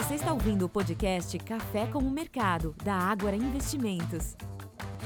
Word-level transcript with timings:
Você 0.00 0.14
está 0.14 0.32
ouvindo 0.32 0.64
o 0.64 0.68
podcast 0.68 1.38
Café 1.40 1.86
com 1.86 1.98
o 1.98 2.10
Mercado, 2.10 2.74
da 2.82 2.94
Ágora 2.94 3.36
Investimentos. 3.36 4.34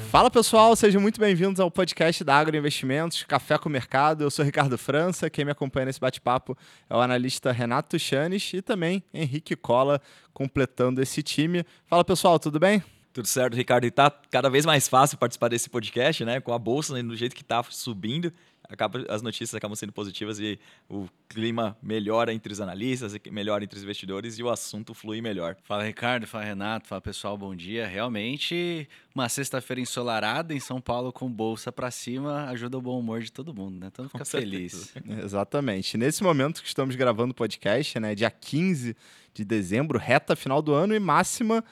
Fala 0.09 0.31
pessoal, 0.31 0.77
sejam 0.77 1.03
muito 1.03 1.19
bem-vindos 1.19 1.59
ao 1.59 1.69
podcast 1.69 2.23
da 2.23 2.39
Agro 2.39 2.57
Investimentos, 2.57 3.25
Café 3.25 3.59
com 3.59 3.69
o 3.69 3.73
Mercado. 3.73 4.23
Eu 4.23 4.31
sou 4.31 4.45
Ricardo 4.45 4.79
França, 4.79 5.29
quem 5.29 5.45
me 5.45 5.51
acompanha 5.51 5.87
nesse 5.87 5.99
bate-papo 5.99 6.57
é 6.89 6.95
o 6.95 7.01
analista 7.01 7.51
Renato 7.51 7.91
Tuchanes 7.91 8.55
e 8.55 8.63
também 8.63 9.03
Henrique 9.13 9.57
Cola, 9.57 10.01
completando 10.33 11.03
esse 11.03 11.25
time. 11.25 11.65
Fala 11.87 12.05
pessoal, 12.05 12.39
tudo 12.39 12.61
bem? 12.61 12.81
Tudo 13.13 13.27
certo, 13.27 13.55
Ricardo. 13.55 13.87
E 13.87 13.91
tá 13.91 14.13
cada 14.31 14.49
vez 14.49 14.65
mais 14.65 14.87
fácil 14.87 15.19
participar 15.19 15.49
desse 15.49 15.69
podcast, 15.69 16.25
né? 16.25 16.41
Com 16.41 16.53
a 16.53 16.59
bolsa 16.59 16.95
né, 16.95 17.03
do 17.03 17.17
jeito 17.17 17.35
que 17.35 17.43
está 17.43 17.61
subindo 17.65 18.33
acaba, 18.69 19.05
as 19.09 19.23
notícias 19.23 19.55
acabam 19.55 19.77
sendo 19.77 19.93
positivas 19.93 20.39
e 20.39 20.59
o 20.89 21.09
clima 21.29 21.77
melhora 21.83 22.33
entre 22.33 22.53
os 22.53 22.61
analistas, 22.61 23.15
melhora 23.31 23.65
entre 23.65 23.77
os 23.77 23.83
investidores 23.83 24.39
e 24.39 24.43
o 24.43 24.51
assunto 24.51 24.95
flui 24.95 25.21
melhor. 25.21 25.57
Fala 25.63 25.85
Ricardo, 25.85 26.27
fala 26.27 26.45
Renato, 26.45 26.89
fala 26.89 27.01
pessoal, 27.01 27.37
bom 27.37 27.55
dia. 27.55 27.87
Realmente, 27.87 28.89
uma 29.15 29.29
sexta-feira 29.29 29.81
ensolarada 29.81 30.55
em 30.55 30.61
São 30.61 30.81
Paulo 30.81 31.13
com 31.13 31.31
bolsa 31.31 31.71
para 31.71 31.91
cima 31.91 32.49
ajuda 32.49 32.79
o 32.79 32.83
bom 32.83 32.99
humor 32.99 33.23
de 33.23 33.31
todo 33.31 33.55
mundo, 33.55 33.79
né? 33.79 33.91
Todo 33.91 34.05
mundo 34.05 34.13
fica 34.13 34.25
feliz. 34.25 34.95
Exatamente. 35.23 35.97
Nesse 35.97 36.23
momento 36.23 36.63
que 36.63 36.69
estamos 36.69 36.97
gravando 36.97 37.33
o 37.33 37.35
podcast, 37.35 37.99
né, 38.01 38.15
dia 38.15 38.31
15 38.31 38.97
de 39.33 39.45
dezembro, 39.45 39.99
reta 39.99 40.35
final 40.35 40.63
do 40.63 40.73
ano 40.73 40.95
e 40.95 41.01
máxima 41.01 41.65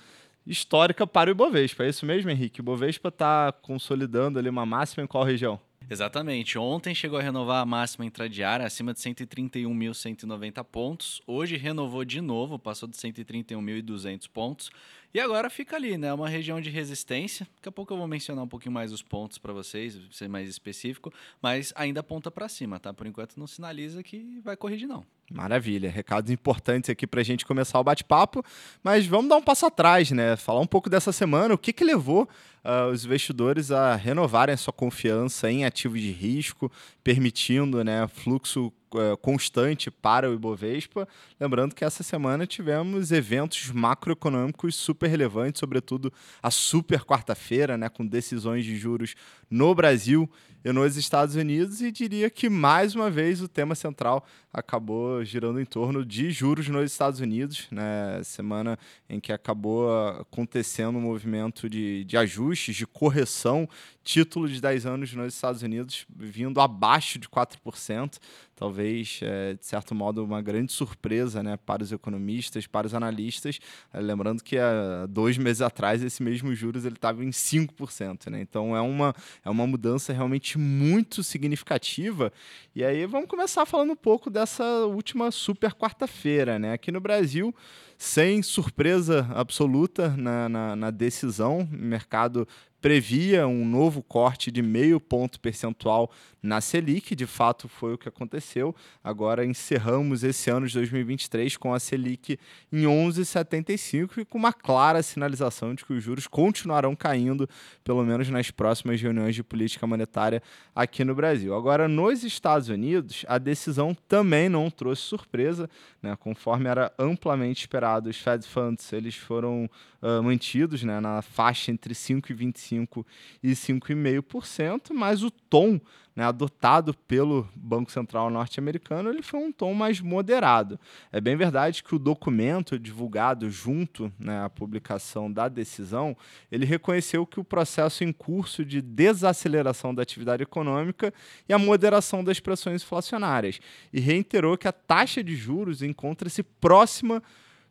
histórica 0.46 1.06
para 1.06 1.30
o 1.30 1.32
Ibovespa. 1.32 1.84
É 1.84 1.88
isso 1.88 2.04
mesmo, 2.04 2.30
Henrique? 2.30 2.60
O 2.60 2.62
Ibovespa 2.62 3.08
está 3.08 3.52
consolidando 3.52 4.38
ali 4.38 4.48
uma 4.48 4.66
máxima 4.66 5.04
em 5.04 5.06
qual 5.06 5.24
região? 5.24 5.60
Exatamente. 5.92 6.58
Ontem 6.58 6.94
chegou 6.94 7.18
a 7.18 7.22
renovar 7.22 7.60
a 7.60 7.66
máxima 7.66 8.06
intradiária 8.06 8.64
acima 8.64 8.94
de 8.94 9.00
131.190 9.00 10.64
pontos. 10.64 11.20
Hoje 11.26 11.58
renovou 11.58 12.02
de 12.02 12.22
novo, 12.22 12.58
passou 12.58 12.88
de 12.88 12.96
131.200 12.96 14.26
pontos. 14.26 14.70
E 15.14 15.20
agora 15.20 15.50
fica 15.50 15.76
ali, 15.76 15.98
né? 15.98 16.12
Uma 16.14 16.28
região 16.28 16.58
de 16.58 16.70
resistência. 16.70 17.46
Daqui 17.56 17.68
a 17.68 17.72
pouco 17.72 17.92
eu 17.92 17.98
vou 17.98 18.08
mencionar 18.08 18.44
um 18.44 18.48
pouquinho 18.48 18.72
mais 18.72 18.92
os 18.92 19.02
pontos 19.02 19.36
para 19.36 19.52
vocês, 19.52 19.98
ser 20.10 20.26
mais 20.26 20.48
específico, 20.48 21.12
mas 21.40 21.70
ainda 21.76 22.00
aponta 22.00 22.30
para 22.30 22.48
cima, 22.48 22.80
tá? 22.80 22.94
Por 22.94 23.06
enquanto 23.06 23.36
não 23.36 23.46
sinaliza 23.46 24.02
que 24.02 24.40
vai 24.42 24.56
corrigir 24.56 24.88
não. 24.88 25.04
Maravilha, 25.30 25.90
recados 25.90 26.30
importantes 26.30 26.88
aqui 26.88 27.06
para 27.06 27.20
a 27.20 27.24
gente 27.24 27.44
começar 27.44 27.78
o 27.78 27.84
bate-papo, 27.84 28.42
mas 28.82 29.06
vamos 29.06 29.28
dar 29.28 29.36
um 29.36 29.42
passo 29.42 29.66
atrás, 29.66 30.10
né? 30.10 30.34
Falar 30.36 30.60
um 30.60 30.66
pouco 30.66 30.88
dessa 30.88 31.12
semana, 31.12 31.52
o 31.52 31.58
que, 31.58 31.74
que 31.74 31.84
levou 31.84 32.26
uh, 32.64 32.90
os 32.90 33.04
investidores 33.04 33.70
a 33.70 33.94
renovarem 33.94 34.54
a 34.54 34.58
sua 34.58 34.72
confiança 34.72 35.50
em 35.50 35.66
ativos 35.66 36.00
de 36.00 36.10
risco, 36.10 36.72
permitindo 37.04 37.84
né, 37.84 38.08
fluxo 38.08 38.72
constante 39.20 39.90
para 39.90 40.30
o 40.30 40.34
Ibovespa. 40.34 41.08
Lembrando 41.40 41.74
que 41.74 41.84
essa 41.84 42.02
semana 42.02 42.46
tivemos 42.46 43.12
eventos 43.12 43.70
macroeconômicos 43.70 44.74
super 44.74 45.08
relevantes, 45.08 45.60
sobretudo 45.60 46.12
a 46.42 46.50
super 46.50 47.04
quarta-feira, 47.04 47.76
né, 47.76 47.88
com 47.88 48.06
decisões 48.06 48.64
de 48.64 48.76
juros 48.76 49.14
no 49.52 49.74
Brasil 49.74 50.28
e 50.64 50.72
nos 50.72 50.96
Estados 50.96 51.34
Unidos, 51.34 51.82
e 51.82 51.92
diria 51.92 52.30
que 52.30 52.48
mais 52.48 52.94
uma 52.94 53.10
vez 53.10 53.42
o 53.42 53.48
tema 53.48 53.74
central 53.74 54.24
acabou 54.52 55.24
girando 55.24 55.60
em 55.60 55.64
torno 55.64 56.04
de 56.04 56.30
juros 56.30 56.68
nos 56.68 56.90
Estados 56.90 57.20
Unidos, 57.20 57.66
né? 57.70 58.22
Semana 58.22 58.78
em 59.08 59.18
que 59.18 59.32
acabou 59.32 59.90
acontecendo 60.20 60.98
um 60.98 61.02
movimento 61.02 61.68
de, 61.68 62.04
de 62.04 62.16
ajustes, 62.16 62.76
de 62.76 62.86
correção, 62.86 63.68
título 64.04 64.48
de 64.48 64.60
10 64.60 64.86
anos 64.86 65.12
nos 65.14 65.34
Estados 65.34 65.62
Unidos 65.62 66.06
vindo 66.14 66.60
abaixo 66.60 67.18
de 67.18 67.28
4%, 67.28 68.18
talvez, 68.54 69.20
é, 69.22 69.54
de 69.54 69.64
certo 69.64 69.94
modo, 69.94 70.24
uma 70.24 70.42
grande 70.42 70.70
surpresa 70.70 71.42
né, 71.42 71.56
para 71.56 71.82
os 71.82 71.90
economistas, 71.92 72.66
para 72.66 72.86
os 72.86 72.94
analistas. 72.94 73.58
É, 73.92 74.00
lembrando 74.00 74.42
que 74.42 74.58
há 74.58 75.06
dois 75.08 75.38
meses 75.38 75.62
atrás, 75.62 76.02
esse 76.02 76.22
mesmo 76.22 76.54
juros 76.54 76.84
estava 76.84 77.24
em 77.24 77.30
5%. 77.30 78.30
Né? 78.30 78.40
Então, 78.40 78.76
é 78.76 78.80
uma, 78.80 79.14
é 79.44 79.50
uma 79.50 79.66
mudança 79.66 80.12
realmente 80.12 80.56
muito 80.58 81.22
significativa. 81.22 82.32
E 82.74 82.84
aí, 82.84 83.04
vamos 83.06 83.28
começar 83.28 83.66
falando 83.66 83.92
um 83.92 83.96
pouco 83.96 84.30
dessa 84.30 84.64
última 84.86 85.30
super 85.30 85.74
quarta-feira. 85.74 86.58
Né? 86.58 86.72
Aqui 86.72 86.92
no 86.92 87.00
Brasil, 87.00 87.54
sem 88.02 88.42
surpresa 88.42 89.28
absoluta 89.32 90.08
na, 90.16 90.48
na, 90.48 90.74
na 90.74 90.90
decisão, 90.90 91.60
o 91.60 91.76
mercado 91.76 92.48
previa 92.82 93.46
um 93.46 93.64
novo 93.64 94.02
corte 94.02 94.50
de 94.50 94.60
meio 94.60 94.98
ponto 94.98 95.38
percentual 95.38 96.10
na 96.42 96.60
Selic, 96.60 97.14
de 97.14 97.26
fato 97.26 97.68
foi 97.68 97.94
o 97.94 97.98
que 97.98 98.08
aconteceu. 98.08 98.74
Agora 99.04 99.46
encerramos 99.46 100.24
esse 100.24 100.50
ano 100.50 100.66
de 100.66 100.74
2023 100.74 101.56
com 101.56 101.72
a 101.72 101.78
Selic 101.78 102.36
em 102.72 102.82
11,75 102.82 104.18
e 104.18 104.24
com 104.24 104.36
uma 104.36 104.52
clara 104.52 105.00
sinalização 105.04 105.72
de 105.72 105.84
que 105.84 105.92
os 105.92 106.02
juros 106.02 106.26
continuarão 106.26 106.96
caindo, 106.96 107.48
pelo 107.84 108.02
menos 108.02 108.28
nas 108.28 108.50
próximas 108.50 109.00
reuniões 109.00 109.36
de 109.36 109.44
política 109.44 109.86
monetária 109.86 110.42
aqui 110.74 111.04
no 111.04 111.14
Brasil. 111.14 111.54
Agora, 111.54 111.86
nos 111.86 112.24
Estados 112.24 112.68
Unidos, 112.68 113.24
a 113.28 113.38
decisão 113.38 113.96
também 114.08 114.48
não 114.48 114.68
trouxe 114.68 115.02
surpresa, 115.02 115.70
né? 116.02 116.16
conforme 116.16 116.68
era 116.68 116.92
amplamente 116.98 117.60
esperado. 117.60 117.91
Os 118.00 118.16
Fed 118.16 118.46
Funds 118.46 118.92
eles 118.92 119.14
foram 119.14 119.68
uh, 120.00 120.22
mantidos 120.22 120.82
né, 120.82 121.00
na 121.00 121.22
faixa 121.22 121.70
entre 121.70 121.94
5,25% 121.94 123.04
e 123.42 123.52
5,5%, 123.52 124.92
mas 124.92 125.22
o 125.22 125.30
tom 125.30 125.80
né, 126.14 126.24
adotado 126.24 126.94
pelo 126.94 127.48
Banco 127.56 127.90
Central 127.90 128.30
norte-americano, 128.30 129.08
ele 129.08 129.22
foi 129.22 129.40
um 129.40 129.50
tom 129.50 129.72
mais 129.72 130.00
moderado. 130.00 130.78
É 131.10 131.20
bem 131.20 131.36
verdade 131.36 131.82
que 131.82 131.94
o 131.94 131.98
documento 131.98 132.78
divulgado 132.78 133.50
junto 133.50 134.12
né, 134.18 134.44
à 134.44 134.50
publicação 134.50 135.32
da 135.32 135.48
decisão, 135.48 136.16
ele 136.50 136.66
reconheceu 136.66 137.26
que 137.26 137.40
o 137.40 137.44
processo 137.44 138.04
em 138.04 138.12
curso 138.12 138.64
de 138.64 138.82
desaceleração 138.82 139.94
da 139.94 140.02
atividade 140.02 140.42
econômica 140.42 141.12
e 141.48 141.52
a 141.52 141.58
moderação 141.58 142.22
das 142.22 142.38
pressões 142.40 142.82
inflacionárias, 142.82 143.58
e 143.92 144.00
reiterou 144.00 144.58
que 144.58 144.68
a 144.68 144.72
taxa 144.72 145.22
de 145.24 145.34
juros 145.34 145.82
encontra-se 145.82 146.42
próxima 146.42 147.22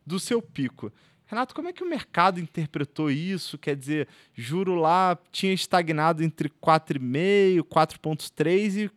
do 0.06 0.18
seu 0.18 0.40
pico. 0.40 0.92
Renato, 1.26 1.54
como 1.54 1.68
é 1.68 1.72
que 1.72 1.82
o 1.82 1.88
mercado 1.88 2.38
interpretou 2.38 3.10
isso? 3.10 3.56
Quer 3.56 3.74
dizer, 3.74 4.08
juro 4.34 4.74
lá 4.74 5.18
tinha 5.30 5.52
estagnado 5.52 6.22
entre 6.22 6.48
4,5%, 6.48 7.62
4,3% 7.62 8.84
e 8.84 8.90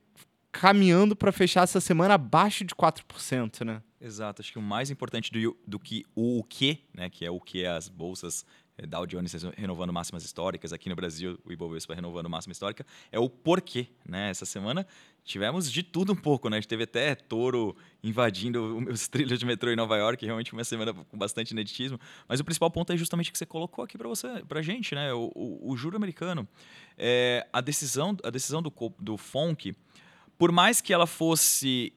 caminhando 0.52 1.16
para 1.16 1.32
fechar 1.32 1.64
essa 1.64 1.80
semana 1.80 2.16
abaixo 2.16 2.64
de 2.64 2.74
4%, 2.74 3.66
né? 3.66 3.82
Exato. 4.00 4.42
Acho 4.42 4.52
que 4.52 4.60
o 4.60 4.62
mais 4.62 4.92
importante 4.92 5.32
do, 5.32 5.58
do 5.66 5.80
que 5.80 6.06
o, 6.14 6.44
que, 6.44 6.80
né, 6.94 7.10
que 7.10 7.26
é 7.26 7.32
o 7.32 7.40
que 7.40 7.66
as 7.66 7.90
bolsas 7.90 8.46
Dow 8.88 9.06
Jones 9.06 9.34
renovando 9.58 9.94
máximas 9.94 10.24
históricas, 10.26 10.74
aqui 10.74 10.90
no 10.90 10.96
Brasil 10.96 11.40
o 11.46 11.52
Ibovespa 11.52 11.94
renovando 11.94 12.30
máxima 12.30 12.52
histórica, 12.52 12.86
é 13.12 13.18
o 13.18 13.30
porquê. 13.30 13.88
Né? 14.06 14.30
Essa 14.30 14.46
semana 14.46 14.86
tivemos 15.24 15.72
de 15.72 15.82
tudo 15.82 16.14
um 16.14 16.16
pouco, 16.16 16.50
né? 16.50 16.58
A 16.58 16.60
gente 16.60 16.68
teve 16.68 16.84
até 16.84 17.16
touro 17.16 17.76
invadindo 18.04 18.78
os 18.90 19.08
trilhos 19.10 19.40
de 19.40 19.46
metrô 19.46 19.72
em 19.72 19.76
Nova 19.76 19.98
York, 19.98 20.24
realmente 20.26 20.54
uma 20.54 20.64
semana 20.64 20.94
com 20.94 21.18
bastante 21.18 21.52
ineditismo. 21.52 22.00
Mas 22.28 22.40
o 22.40 22.44
principal 22.44 22.70
ponto 22.70 22.92
é 22.92 22.98
justamente 22.98 23.30
o 23.30 23.32
que 23.32 23.38
você 23.38 23.46
colocou 23.46 23.84
aqui 23.84 23.98
para 23.98 24.08
você, 24.08 24.44
para 24.48 24.62
gente, 24.62 24.94
né? 24.94 25.14
O, 25.14 25.32
o, 25.34 25.72
o 25.72 25.78
juro 25.78 25.96
americano, 25.96 26.48
é, 26.98 27.48
a 27.52 27.62
decisão, 27.62 28.16
a 28.24 28.30
decisão 28.30 28.62
do, 28.62 28.72
do 29.00 29.18
FONC, 29.18 29.74
por 30.38 30.52
mais 30.52 30.82
que 30.82 30.94
ela 30.94 31.08
fosse 31.08 31.94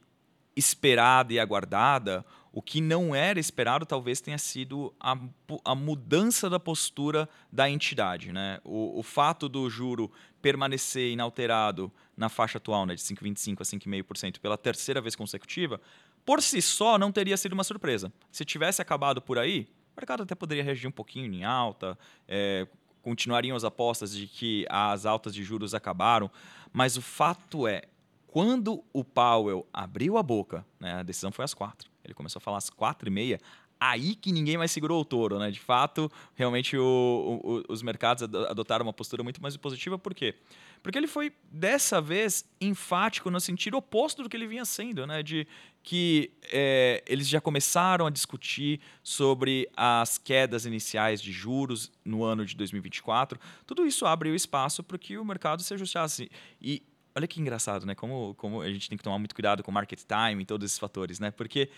esperada 0.56 1.32
e 1.32 1.38
aguardada, 1.38 2.24
o 2.52 2.62
que 2.62 2.80
não 2.80 3.14
era 3.14 3.38
esperado 3.38 3.84
talvez 3.84 4.20
tenha 4.20 4.38
sido 4.38 4.94
a, 4.98 5.16
a 5.64 5.74
mudança 5.74 6.48
da 6.48 6.58
postura 6.58 7.28
da 7.52 7.68
entidade. 7.68 8.32
Né? 8.32 8.60
O, 8.64 8.98
o, 8.98 9.02
fato 9.02 9.48
do 9.48 9.68
juro 9.68 10.10
permanecer 10.40 11.12
inalterado 11.12 11.92
na 12.16 12.28
faixa 12.28 12.58
atual, 12.58 12.86
né, 12.86 12.94
de 12.94 13.02
5,25% 13.02 13.60
a 13.60 13.64
5,5% 13.64 14.38
pela 14.40 14.56
terceira 14.56 15.00
vez 15.00 15.14
consecutiva, 15.14 15.80
por 16.24 16.42
si 16.42 16.60
só 16.60 16.98
não 16.98 17.12
teria 17.12 17.36
sido 17.36 17.52
uma 17.52 17.64
surpresa. 17.64 18.12
Se 18.30 18.44
tivesse 18.44 18.82
acabado 18.82 19.20
por 19.22 19.38
aí, 19.38 19.68
o 19.96 20.00
mercado 20.00 20.22
até 20.22 20.34
poderia 20.34 20.62
reagir 20.64 20.88
um 20.88 20.92
pouquinho 20.92 21.32
em 21.32 21.44
alta, 21.44 21.98
é, 22.26 22.66
continuariam 23.02 23.56
as 23.56 23.64
apostas 23.64 24.12
de 24.12 24.26
que 24.26 24.66
as 24.68 25.06
altas 25.06 25.34
de 25.34 25.42
juros 25.42 25.74
acabaram, 25.74 26.30
mas 26.72 26.96
o 26.96 27.02
fato 27.02 27.66
é, 27.66 27.82
quando 28.26 28.84
o 28.92 29.02
Powell 29.02 29.66
abriu 29.72 30.18
a 30.18 30.22
boca, 30.22 30.64
né, 30.78 30.94
a 30.94 31.02
decisão 31.02 31.32
foi 31.32 31.44
às 31.44 31.54
quatro, 31.54 31.87
ele 32.08 32.14
começou 32.14 32.40
a 32.40 32.42
falar 32.42 32.58
às 32.58 32.70
quatro 32.70 33.08
e 33.08 33.10
meia, 33.10 33.40
aí 33.80 34.14
que 34.14 34.32
ninguém 34.32 34.56
mais 34.56 34.70
segurou 34.70 35.00
o 35.00 35.04
touro, 35.04 35.38
né? 35.38 35.50
De 35.50 35.60
fato, 35.60 36.10
realmente 36.34 36.76
o, 36.76 37.40
o, 37.44 37.72
os 37.72 37.82
mercados 37.82 38.22
adotaram 38.22 38.84
uma 38.84 38.92
postura 38.92 39.22
muito 39.22 39.40
mais 39.40 39.56
positiva, 39.56 39.98
por 39.98 40.14
quê? 40.14 40.34
Porque 40.82 40.98
ele 40.98 41.06
foi, 41.06 41.32
dessa 41.50 42.00
vez, 42.00 42.44
enfático 42.60 43.30
no 43.30 43.40
sentido 43.40 43.76
oposto 43.76 44.22
do 44.22 44.28
que 44.28 44.36
ele 44.36 44.46
vinha 44.46 44.64
sendo, 44.64 45.06
né? 45.06 45.22
De 45.22 45.46
que 45.82 46.30
é, 46.52 47.02
eles 47.06 47.28
já 47.28 47.40
começaram 47.40 48.06
a 48.06 48.10
discutir 48.10 48.80
sobre 49.02 49.68
as 49.76 50.18
quedas 50.18 50.66
iniciais 50.66 51.22
de 51.22 51.32
juros 51.32 51.90
no 52.04 52.24
ano 52.24 52.44
de 52.44 52.56
2024. 52.56 53.38
Tudo 53.66 53.86
isso 53.86 54.06
abre 54.06 54.30
o 54.30 54.34
espaço 54.34 54.82
para 54.82 54.98
que 54.98 55.16
o 55.18 55.24
mercado 55.24 55.62
se 55.62 55.72
ajustasse. 55.74 56.30
E 56.60 56.82
olha 57.14 57.26
que 57.26 57.40
engraçado, 57.40 57.86
né? 57.86 57.94
Como, 57.94 58.34
como 58.34 58.60
a 58.60 58.70
gente 58.70 58.88
tem 58.88 58.98
que 58.98 59.04
tomar 59.04 59.18
muito 59.18 59.34
cuidado 59.34 59.62
com 59.62 59.72
market 59.72 60.00
time 60.00 60.42
e 60.42 60.46
todos 60.46 60.64
esses 60.64 60.78
fatores, 60.78 61.18
né? 61.18 61.30
Porque 61.30 61.70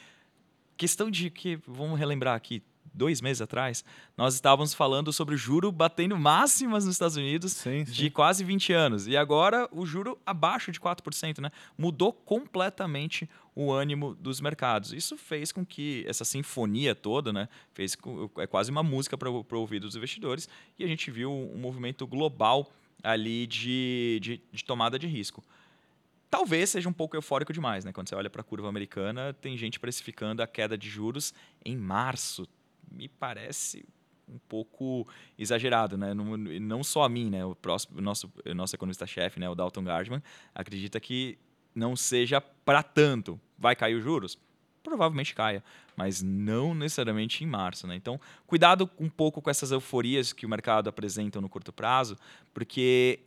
questão 0.81 1.11
de 1.11 1.29
que, 1.29 1.59
vamos 1.67 1.99
relembrar 1.99 2.35
aqui, 2.35 2.63
dois 2.95 3.21
meses 3.21 3.43
atrás, 3.43 3.85
nós 4.17 4.33
estávamos 4.33 4.73
falando 4.73 5.13
sobre 5.13 5.35
o 5.35 5.39
juro 5.39 5.71
batendo 5.71 6.19
máximas 6.19 6.87
nos 6.87 6.95
Estados 6.95 7.19
Unidos 7.19 7.53
Sim, 7.53 7.85
sim. 7.85 7.93
de 7.93 8.09
quase 8.09 8.43
20 8.43 8.73
anos. 8.73 9.07
E 9.07 9.15
agora 9.15 9.69
o 9.73 9.85
juro 9.85 10.19
abaixo 10.25 10.73
de 10.73 10.81
4%, 10.81 11.39
né? 11.39 11.51
Mudou 11.77 12.15
completamente 12.15 13.29
o 13.55 13.71
ânimo 13.71 14.15
dos 14.15 14.41
mercados. 14.41 14.95
Isso 14.95 15.19
fez 15.19 15.53
com 15.53 15.67
que 15.67 16.03
essa 16.09 16.25
sinfonia 16.25 16.95
toda, 16.95 17.31
né? 17.31 17.47
Fez 17.75 17.95
com, 17.95 18.31
é 18.39 18.47
quase 18.47 18.71
uma 18.71 18.83
música 18.83 19.19
para 19.19 19.29
o 19.29 19.45
ouvido 19.53 19.87
dos 19.87 19.97
investidores. 19.97 20.49
E 20.79 20.85
a 20.85 20.87
gente 20.87 21.11
viu 21.11 21.31
um 21.31 21.59
movimento 21.59 22.07
global 22.07 22.73
ali 23.03 23.47
de, 23.47 24.19
de, 24.23 24.41
de 24.51 24.65
tomada 24.65 24.99
de 24.99 25.07
risco. 25.07 25.45
Talvez 26.31 26.71
seja 26.71 26.89
um 26.89 26.93
pouco 26.93 27.17
eufórico 27.17 27.53
demais, 27.53 27.85
né? 27.85 27.93
Quando 27.93 28.09
você 28.09 28.15
olha 28.15 28.31
para 28.31 28.41
a 28.41 28.45
curva 28.45 28.69
americana, 28.69 29.35
tem 29.35 29.57
gente 29.57 29.81
precificando 29.81 30.43
a 30.43 30.47
queda 30.47 30.79
de 30.79 30.89
juros 30.89 31.35
em 31.65 31.77
março. 31.77 32.47
Me 32.89 33.09
parece 33.09 33.85
um 34.29 34.39
pouco 34.49 35.09
exagerado, 35.37 35.99
né? 35.99 36.15
Não, 36.15 36.37
não 36.37 36.85
só 36.85 37.03
a 37.03 37.09
mim, 37.09 37.29
né? 37.29 37.45
O, 37.45 37.57
próximo, 37.57 37.99
o 37.99 38.01
nosso, 38.01 38.33
o 38.47 38.55
nosso 38.55 38.77
economista-chefe, 38.77 39.41
né? 39.41 39.49
o 39.51 39.57
Dalton 39.57 39.83
Gardman, 39.83 40.23
acredita 40.55 41.01
que 41.01 41.37
não 41.75 41.97
seja 41.97 42.41
para 42.41 42.83
tanto. 42.83 43.41
Vai 43.59 43.75
cair 43.75 43.97
os 43.97 44.05
juros? 44.05 44.39
Provavelmente 44.85 45.35
caia, 45.35 45.63
mas 45.97 46.23
não 46.23 46.75
necessariamente 46.75 47.43
em 47.43 47.47
março. 47.47 47.87
Né? 47.87 47.97
Então, 47.97 48.21
cuidado 48.47 48.89
um 48.99 49.09
pouco 49.09 49.43
com 49.43 49.51
essas 49.51 49.73
euforias 49.73 50.33
que 50.33 50.47
o 50.47 50.49
mercado 50.49 50.89
apresenta 50.89 51.41
no 51.41 51.49
curto 51.49 51.73
prazo, 51.73 52.17
porque 52.55 53.21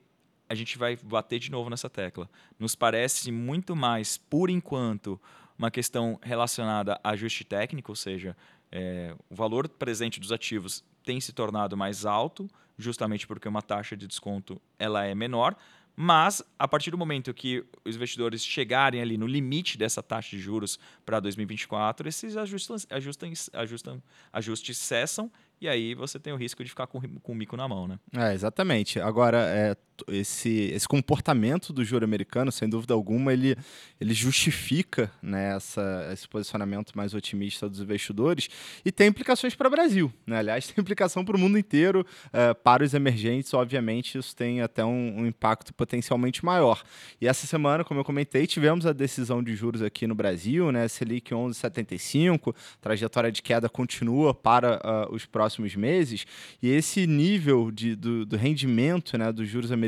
a 0.53 0.55
gente 0.55 0.77
vai 0.77 0.95
bater 0.95 1.39
de 1.39 1.49
novo 1.49 1.67
nessa 1.67 1.89
tecla. 1.89 2.29
Nos 2.59 2.75
parece 2.75 3.31
muito 3.31 3.75
mais, 3.75 4.17
por 4.17 4.51
enquanto, 4.51 5.19
uma 5.57 5.71
questão 5.71 6.19
relacionada 6.21 6.99
a 7.03 7.09
ajuste 7.09 7.43
técnico, 7.43 7.91
ou 7.91 7.95
seja, 7.95 8.37
é, 8.71 9.15
o 9.29 9.35
valor 9.35 9.67
presente 9.67 10.19
dos 10.19 10.31
ativos 10.31 10.83
tem 11.03 11.19
se 11.19 11.33
tornado 11.33 11.75
mais 11.75 12.05
alto, 12.05 12.47
justamente 12.77 13.25
porque 13.25 13.47
uma 13.47 13.63
taxa 13.63 13.97
de 13.97 14.07
desconto 14.07 14.61
ela 14.77 15.03
é 15.03 15.15
menor, 15.15 15.55
mas, 15.95 16.41
a 16.57 16.67
partir 16.67 16.89
do 16.89 16.97
momento 16.97 17.31
que 17.33 17.63
os 17.85 17.95
investidores 17.95 18.43
chegarem 18.43 18.99
ali 18.99 19.15
no 19.15 19.27
limite 19.27 19.77
dessa 19.77 20.01
taxa 20.01 20.31
de 20.35 20.39
juros 20.39 20.79
para 21.05 21.19
2024, 21.19 22.07
esses 22.09 22.35
ajustes, 22.35 22.87
ajustes, 22.89 23.49
ajustes, 23.53 23.93
ajustes 24.31 24.77
cessam 24.77 25.31
e 25.61 25.67
aí 25.69 25.93
você 25.93 26.19
tem 26.19 26.33
o 26.33 26.35
risco 26.35 26.63
de 26.63 26.69
ficar 26.69 26.87
com, 26.87 26.99
com 26.99 27.31
o 27.31 27.35
mico 27.35 27.55
na 27.55 27.67
mão, 27.67 27.87
né? 27.87 27.99
É, 28.17 28.33
exatamente. 28.33 28.99
Agora, 28.99 29.37
é, 29.47 29.77
esse, 30.07 30.71
esse 30.73 30.87
comportamento 30.87 31.71
do 31.71 31.83
juro 31.83 32.03
americano, 32.03 32.51
sem 32.51 32.67
dúvida 32.67 32.93
alguma, 32.93 33.31
ele, 33.31 33.55
ele 33.99 34.13
justifica 34.13 35.11
né, 35.21 35.55
essa, 35.55 36.09
esse 36.11 36.27
posicionamento 36.27 36.93
mais 36.95 37.13
otimista 37.13 37.69
dos 37.69 37.79
investidores 37.79 38.49
e 38.83 38.91
tem 38.91 39.07
implicações 39.07 39.55
para 39.55 39.67
o 39.67 39.71
Brasil. 39.71 40.13
Né? 40.25 40.39
Aliás, 40.39 40.67
tem 40.67 40.81
implicação 40.81 41.23
para 41.23 41.37
o 41.37 41.39
mundo 41.39 41.57
inteiro. 41.57 42.05
É, 42.31 42.53
para 42.53 42.83
os 42.83 42.93
emergentes, 42.93 43.53
obviamente, 43.53 44.17
isso 44.17 44.35
tem 44.35 44.61
até 44.61 44.83
um, 44.83 45.21
um, 45.21 45.27
impacto 45.27 45.73
potencialmente 45.73 46.43
maior. 46.43 46.83
E 47.21 47.27
essa 47.27 47.47
semana, 47.47 47.83
como 47.83 47.99
eu 47.99 48.03
comentei, 48.03 48.45
tivemos 48.47 48.85
a 48.85 48.93
decisão 48.93 49.41
de 49.41 49.55
juros 49.55 49.81
aqui 49.81 50.05
no 50.07 50.15
Brasil, 50.15 50.71
né? 50.71 50.87
Selic 50.87 51.31
11,75, 51.31 52.55
trajetória 52.81 53.31
de 53.31 53.41
queda 53.41 53.69
continua 53.69 54.33
para 54.33 55.07
uh, 55.09 55.13
os 55.13 55.25
próximos 55.25 55.53
próximos 55.63 55.75
meses, 55.75 56.25
e 56.61 56.69
esse 56.69 57.05
nível 57.05 57.71
de, 57.71 57.95
do, 57.95 58.25
do 58.25 58.35
rendimento 58.35 59.17
né, 59.17 59.31
dos 59.31 59.47
juros 59.47 59.71
americanos 59.71 59.82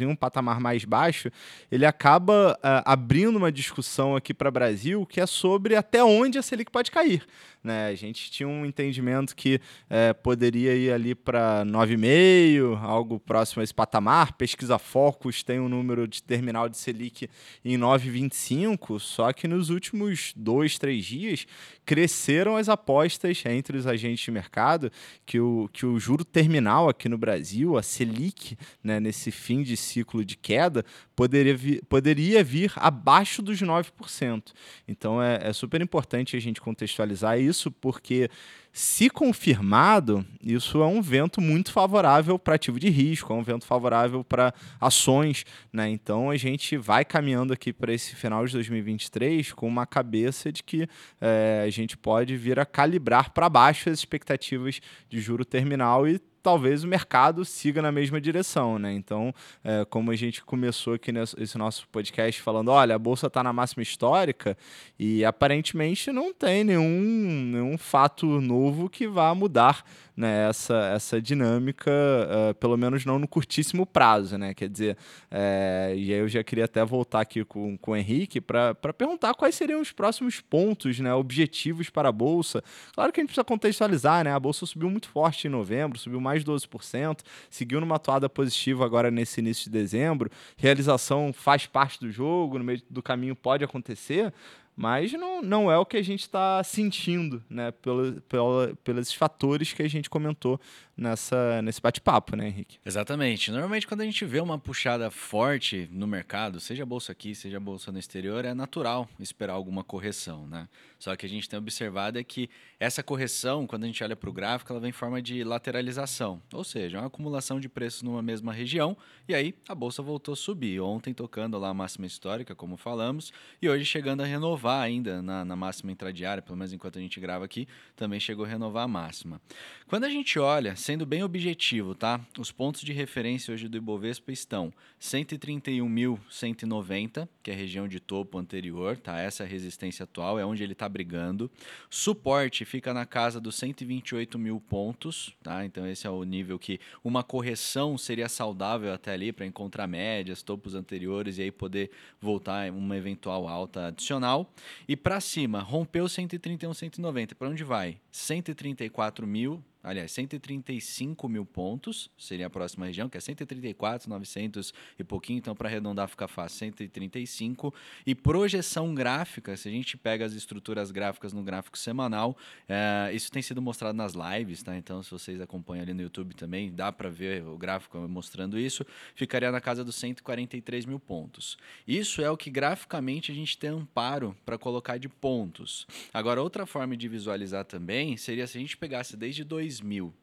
em 0.00 0.06
um 0.06 0.16
patamar 0.16 0.60
mais 0.60 0.84
baixo, 0.84 1.30
ele 1.70 1.86
acaba 1.86 2.52
uh, 2.54 2.82
abrindo 2.84 3.36
uma 3.36 3.50
discussão 3.50 4.16
aqui 4.16 4.32
para 4.32 4.48
o 4.48 4.52
Brasil 4.52 5.06
que 5.06 5.20
é 5.20 5.26
sobre 5.26 5.76
até 5.76 6.02
onde 6.04 6.38
a 6.38 6.42
Selic 6.42 6.70
pode 6.70 6.90
cair. 6.90 7.26
Né? 7.62 7.88
A 7.88 7.94
gente 7.94 8.30
tinha 8.30 8.48
um 8.48 8.64
entendimento 8.64 9.36
que 9.36 9.60
é, 9.88 10.12
poderia 10.14 10.74
ir 10.74 10.90
ali 10.90 11.14
para 11.14 11.62
9,5, 11.66 12.82
algo 12.82 13.20
próximo 13.20 13.60
a 13.60 13.64
esse 13.64 13.74
patamar. 13.74 14.32
Pesquisa 14.32 14.78
Focus 14.78 15.42
tem 15.42 15.60
um 15.60 15.68
número 15.68 16.08
de 16.08 16.22
terminal 16.22 16.68
de 16.68 16.78
Selic 16.78 17.28
em 17.64 17.78
9,25, 17.78 18.98
só 18.98 19.32
que 19.32 19.46
nos 19.46 19.68
últimos 19.68 20.32
dois, 20.34 20.78
três 20.78 21.04
dias 21.04 21.46
cresceram 21.84 22.56
as 22.56 22.68
apostas 22.68 23.42
entre 23.44 23.76
os 23.76 23.86
agentes 23.86 24.24
de 24.24 24.30
mercado 24.30 24.90
que 25.26 25.38
o, 25.38 25.68
que 25.72 25.84
o 25.84 25.98
juro 25.98 26.24
terminal 26.24 26.88
aqui 26.88 27.08
no 27.08 27.18
Brasil, 27.18 27.76
a 27.76 27.82
Selic, 27.82 28.56
né, 28.82 29.00
nesse 29.00 29.30
fim 29.40 29.62
de 29.62 29.76
ciclo 29.76 30.24
de 30.24 30.36
queda, 30.36 30.84
poderia 31.16 31.56
vir, 31.56 31.82
poderia 31.88 32.44
vir 32.44 32.72
abaixo 32.76 33.42
dos 33.42 33.60
9%. 33.60 34.52
Então 34.86 35.22
é, 35.22 35.48
é 35.48 35.52
super 35.52 35.80
importante 35.80 36.36
a 36.36 36.40
gente 36.40 36.60
contextualizar 36.60 37.40
isso, 37.40 37.70
porque 37.70 38.30
se 38.72 39.10
confirmado, 39.10 40.24
isso 40.40 40.80
é 40.80 40.86
um 40.86 41.02
vento 41.02 41.40
muito 41.40 41.72
favorável 41.72 42.38
para 42.38 42.54
ativo 42.54 42.78
de 42.78 42.88
risco, 42.88 43.32
é 43.32 43.36
um 43.36 43.42
vento 43.42 43.66
favorável 43.66 44.22
para 44.22 44.54
ações. 44.80 45.44
Né? 45.72 45.90
Então 45.90 46.30
a 46.30 46.36
gente 46.36 46.76
vai 46.76 47.04
caminhando 47.04 47.52
aqui 47.52 47.72
para 47.72 47.92
esse 47.92 48.14
final 48.14 48.46
de 48.46 48.52
2023 48.52 49.52
com 49.52 49.66
uma 49.66 49.86
cabeça 49.86 50.52
de 50.52 50.62
que 50.62 50.86
é, 51.20 51.64
a 51.66 51.70
gente 51.70 51.96
pode 51.96 52.36
vir 52.36 52.60
a 52.60 52.64
calibrar 52.64 53.32
para 53.32 53.48
baixo 53.48 53.90
as 53.90 53.98
expectativas 53.98 54.80
de 55.08 55.20
juro 55.20 55.44
terminal 55.44 56.06
e 56.06 56.20
talvez 56.42 56.84
o 56.84 56.88
mercado 56.88 57.44
siga 57.44 57.80
na 57.82 57.92
mesma 57.92 58.20
direção, 58.20 58.78
né? 58.78 58.92
Então, 58.92 59.34
é, 59.62 59.84
como 59.84 60.10
a 60.10 60.16
gente 60.16 60.42
começou 60.44 60.94
aqui 60.94 61.12
nesse 61.12 61.56
nosso 61.56 61.88
podcast 61.88 62.40
falando, 62.40 62.70
olha, 62.70 62.94
a 62.94 62.98
bolsa 62.98 63.26
está 63.26 63.42
na 63.42 63.52
máxima 63.52 63.82
histórica 63.82 64.56
e 64.98 65.24
aparentemente 65.24 66.10
não 66.12 66.32
tem 66.32 66.64
nenhum, 66.64 67.50
nenhum 67.52 67.78
fato 67.78 68.26
novo 68.40 68.88
que 68.88 69.06
vá 69.06 69.34
mudar 69.34 69.84
né, 70.20 70.50
essa, 70.50 70.92
essa 70.94 71.20
dinâmica, 71.20 71.90
uh, 71.90 72.54
pelo 72.56 72.76
menos 72.76 73.06
não 73.06 73.18
no 73.18 73.26
curtíssimo 73.26 73.86
prazo, 73.86 74.36
né? 74.36 74.52
Quer 74.52 74.68
dizer, 74.68 74.98
é, 75.30 75.94
e 75.96 76.12
aí 76.12 76.20
eu 76.20 76.28
já 76.28 76.44
queria 76.44 76.66
até 76.66 76.84
voltar 76.84 77.22
aqui 77.22 77.42
com, 77.42 77.78
com 77.78 77.92
o 77.92 77.96
Henrique 77.96 78.38
para 78.38 78.74
perguntar 78.74 79.32
quais 79.32 79.54
seriam 79.54 79.80
os 79.80 79.92
próximos 79.92 80.38
pontos, 80.38 81.00
né, 81.00 81.14
objetivos 81.14 81.88
para 81.88 82.10
a 82.10 82.12
Bolsa. 82.12 82.62
Claro 82.94 83.10
que 83.10 83.20
a 83.20 83.22
gente 83.22 83.28
precisa 83.28 83.44
contextualizar, 83.44 84.22
né? 84.22 84.34
A 84.34 84.38
Bolsa 84.38 84.66
subiu 84.66 84.90
muito 84.90 85.08
forte 85.08 85.46
em 85.46 85.50
novembro, 85.50 85.98
subiu 85.98 86.20
mais 86.20 86.29
de 86.38 86.44
12%, 86.44 87.20
seguiu 87.50 87.80
numa 87.80 87.96
atuada 87.96 88.28
positiva 88.28 88.84
agora 88.84 89.10
nesse 89.10 89.40
início 89.40 89.64
de 89.64 89.70
dezembro. 89.70 90.30
Realização 90.56 91.32
faz 91.32 91.66
parte 91.66 92.00
do 92.00 92.10
jogo, 92.10 92.58
no 92.58 92.64
meio 92.64 92.80
do 92.88 93.02
caminho 93.02 93.36
pode 93.36 93.64
acontecer, 93.64 94.32
mas 94.76 95.12
não, 95.12 95.42
não 95.42 95.70
é 95.70 95.76
o 95.76 95.84
que 95.84 95.98
a 95.98 96.02
gente 96.02 96.20
está 96.20 96.64
sentindo, 96.64 97.44
né? 97.50 97.70
Pelo, 97.70 98.18
pelo, 98.22 98.74
pelos 98.76 99.12
fatores 99.12 99.74
que 99.74 99.82
a 99.82 99.88
gente 99.88 100.08
comentou 100.08 100.58
nessa, 100.96 101.60
nesse 101.60 101.82
bate-papo, 101.82 102.34
né, 102.34 102.48
Henrique? 102.48 102.78
Exatamente. 102.82 103.50
Normalmente, 103.50 103.86
quando 103.86 104.00
a 104.00 104.04
gente 104.04 104.24
vê 104.24 104.40
uma 104.40 104.58
puxada 104.58 105.10
forte 105.10 105.86
no 105.92 106.06
mercado, 106.06 106.60
seja 106.60 106.86
bolsa 106.86 107.12
aqui, 107.12 107.34
seja 107.34 107.60
bolsa 107.60 107.92
no 107.92 107.98
exterior, 107.98 108.42
é 108.44 108.54
natural 108.54 109.06
esperar 109.18 109.52
alguma 109.52 109.84
correção, 109.84 110.46
né? 110.46 110.66
Só 111.00 111.16
que 111.16 111.24
a 111.24 111.28
gente 111.28 111.48
tem 111.48 111.58
observado 111.58 112.18
é 112.18 112.22
que 112.22 112.50
essa 112.78 113.02
correção, 113.02 113.66
quando 113.66 113.84
a 113.84 113.86
gente 113.86 114.04
olha 114.04 114.14
para 114.14 114.28
o 114.28 114.32
gráfico, 114.32 114.70
ela 114.70 114.78
vem 114.78 114.90
em 114.90 114.92
forma 114.92 115.22
de 115.22 115.42
lateralização, 115.42 116.42
ou 116.52 116.62
seja, 116.62 116.98
uma 116.98 117.06
acumulação 117.06 117.58
de 117.58 117.70
preços 117.70 118.02
numa 118.02 118.20
mesma 118.20 118.52
região, 118.52 118.94
e 119.26 119.34
aí 119.34 119.54
a 119.66 119.74
bolsa 119.74 120.02
voltou 120.02 120.34
a 120.34 120.36
subir. 120.36 120.78
Ontem 120.78 121.14
tocando 121.14 121.58
lá 121.58 121.70
a 121.70 121.74
máxima 121.74 122.04
histórica, 122.04 122.54
como 122.54 122.76
falamos, 122.76 123.32
e 123.62 123.68
hoje 123.68 123.86
chegando 123.86 124.20
a 124.20 124.26
renovar 124.26 124.82
ainda 124.82 125.22
na, 125.22 125.42
na 125.42 125.56
máxima 125.56 125.90
intradiária, 125.90 126.42
pelo 126.42 126.58
menos 126.58 126.74
enquanto 126.74 126.98
a 126.98 127.00
gente 127.00 127.18
grava 127.18 127.46
aqui, 127.46 127.66
também 127.96 128.20
chegou 128.20 128.44
a 128.44 128.48
renovar 128.48 128.84
a 128.84 128.88
máxima. 128.88 129.40
Quando 129.88 130.04
a 130.04 130.10
gente 130.10 130.38
olha, 130.38 130.76
sendo 130.76 131.06
bem 131.06 131.22
objetivo, 131.22 131.94
tá? 131.94 132.20
Os 132.38 132.52
pontos 132.52 132.82
de 132.82 132.92
referência 132.92 133.54
hoje 133.54 133.68
do 133.68 133.78
Ibovespa 133.78 134.32
estão 134.32 134.70
131.190, 135.00 137.26
que 137.42 137.50
é 137.50 137.54
a 137.54 137.56
região 137.56 137.88
de 137.88 138.00
topo 138.00 138.36
anterior, 138.36 138.98
tá? 138.98 139.18
Essa 139.18 139.44
é 139.44 139.46
a 139.46 139.48
resistência 139.48 140.04
atual, 140.04 140.38
é 140.38 140.44
onde 140.44 140.62
ele 140.62 140.74
está 140.74 140.89
brigando. 140.90 141.50
Suporte 141.88 142.64
fica 142.64 142.92
na 142.92 143.06
casa 143.06 143.40
dos 143.40 143.54
128 143.54 144.38
mil 144.38 144.60
pontos, 144.60 145.34
tá? 145.42 145.64
Então 145.64 145.86
esse 145.86 146.06
é 146.06 146.10
o 146.10 146.22
nível 146.24 146.58
que 146.58 146.78
uma 147.02 147.22
correção 147.22 147.96
seria 147.96 148.28
saudável 148.28 148.92
até 148.92 149.12
ali 149.12 149.32
para 149.32 149.46
encontrar 149.46 149.86
médias, 149.86 150.42
topos 150.42 150.74
anteriores 150.74 151.38
e 151.38 151.42
aí 151.42 151.50
poder 151.50 151.90
voltar 152.20 152.70
uma 152.70 152.96
eventual 152.96 153.48
alta 153.48 153.86
adicional. 153.86 154.52
E 154.86 154.96
para 154.96 155.20
cima, 155.20 155.60
rompeu 155.60 156.08
131, 156.08 156.74
190. 156.74 157.34
Para 157.34 157.48
onde 157.48 157.64
vai? 157.64 157.98
134 158.10 159.26
mil 159.26 159.62
aliás, 159.82 160.12
135 160.12 161.28
mil 161.28 161.44
pontos, 161.44 162.10
seria 162.18 162.46
a 162.46 162.50
próxima 162.50 162.86
região, 162.86 163.08
que 163.08 163.16
é 163.16 163.20
134, 163.20 164.08
900 164.08 164.74
e 164.98 165.04
pouquinho, 165.04 165.38
então 165.38 165.54
para 165.54 165.68
arredondar 165.68 166.08
fica 166.08 166.28
fácil, 166.28 166.58
135. 166.58 167.74
E 168.06 168.14
projeção 168.14 168.94
gráfica, 168.94 169.56
se 169.56 169.68
a 169.68 169.70
gente 169.70 169.96
pega 169.96 170.24
as 170.24 170.32
estruturas 170.32 170.90
gráficas 170.90 171.32
no 171.32 171.42
gráfico 171.42 171.78
semanal, 171.78 172.36
é, 172.68 173.10
isso 173.14 173.30
tem 173.30 173.42
sido 173.42 173.62
mostrado 173.62 173.96
nas 173.96 174.14
lives, 174.14 174.62
tá? 174.62 174.76
Então, 174.76 175.02
se 175.02 175.10
vocês 175.10 175.40
acompanham 175.40 175.82
ali 175.82 175.94
no 175.94 176.02
YouTube 176.02 176.34
também, 176.34 176.70
dá 176.72 176.92
para 176.92 177.08
ver 177.08 177.42
o 177.44 177.56
gráfico 177.56 177.98
mostrando 178.08 178.58
isso, 178.58 178.84
ficaria 179.14 179.50
na 179.50 179.60
casa 179.60 179.84
dos 179.84 179.96
143 179.96 180.84
mil 180.84 180.98
pontos. 180.98 181.56
Isso 181.86 182.20
é 182.22 182.30
o 182.30 182.36
que 182.36 182.50
graficamente 182.50 183.32
a 183.32 183.34
gente 183.34 183.56
tem 183.56 183.70
amparo 183.70 184.36
para 184.44 184.58
colocar 184.58 184.98
de 184.98 185.08
pontos. 185.08 185.86
Agora, 186.12 186.42
outra 186.42 186.66
forma 186.66 186.96
de 186.96 187.08
visualizar 187.08 187.64
também 187.64 188.16
seria 188.16 188.46
se 188.46 188.58
a 188.58 188.60
gente 188.60 188.76
pegasse 188.76 189.16
desde 189.16 189.44
2000, 189.44 189.69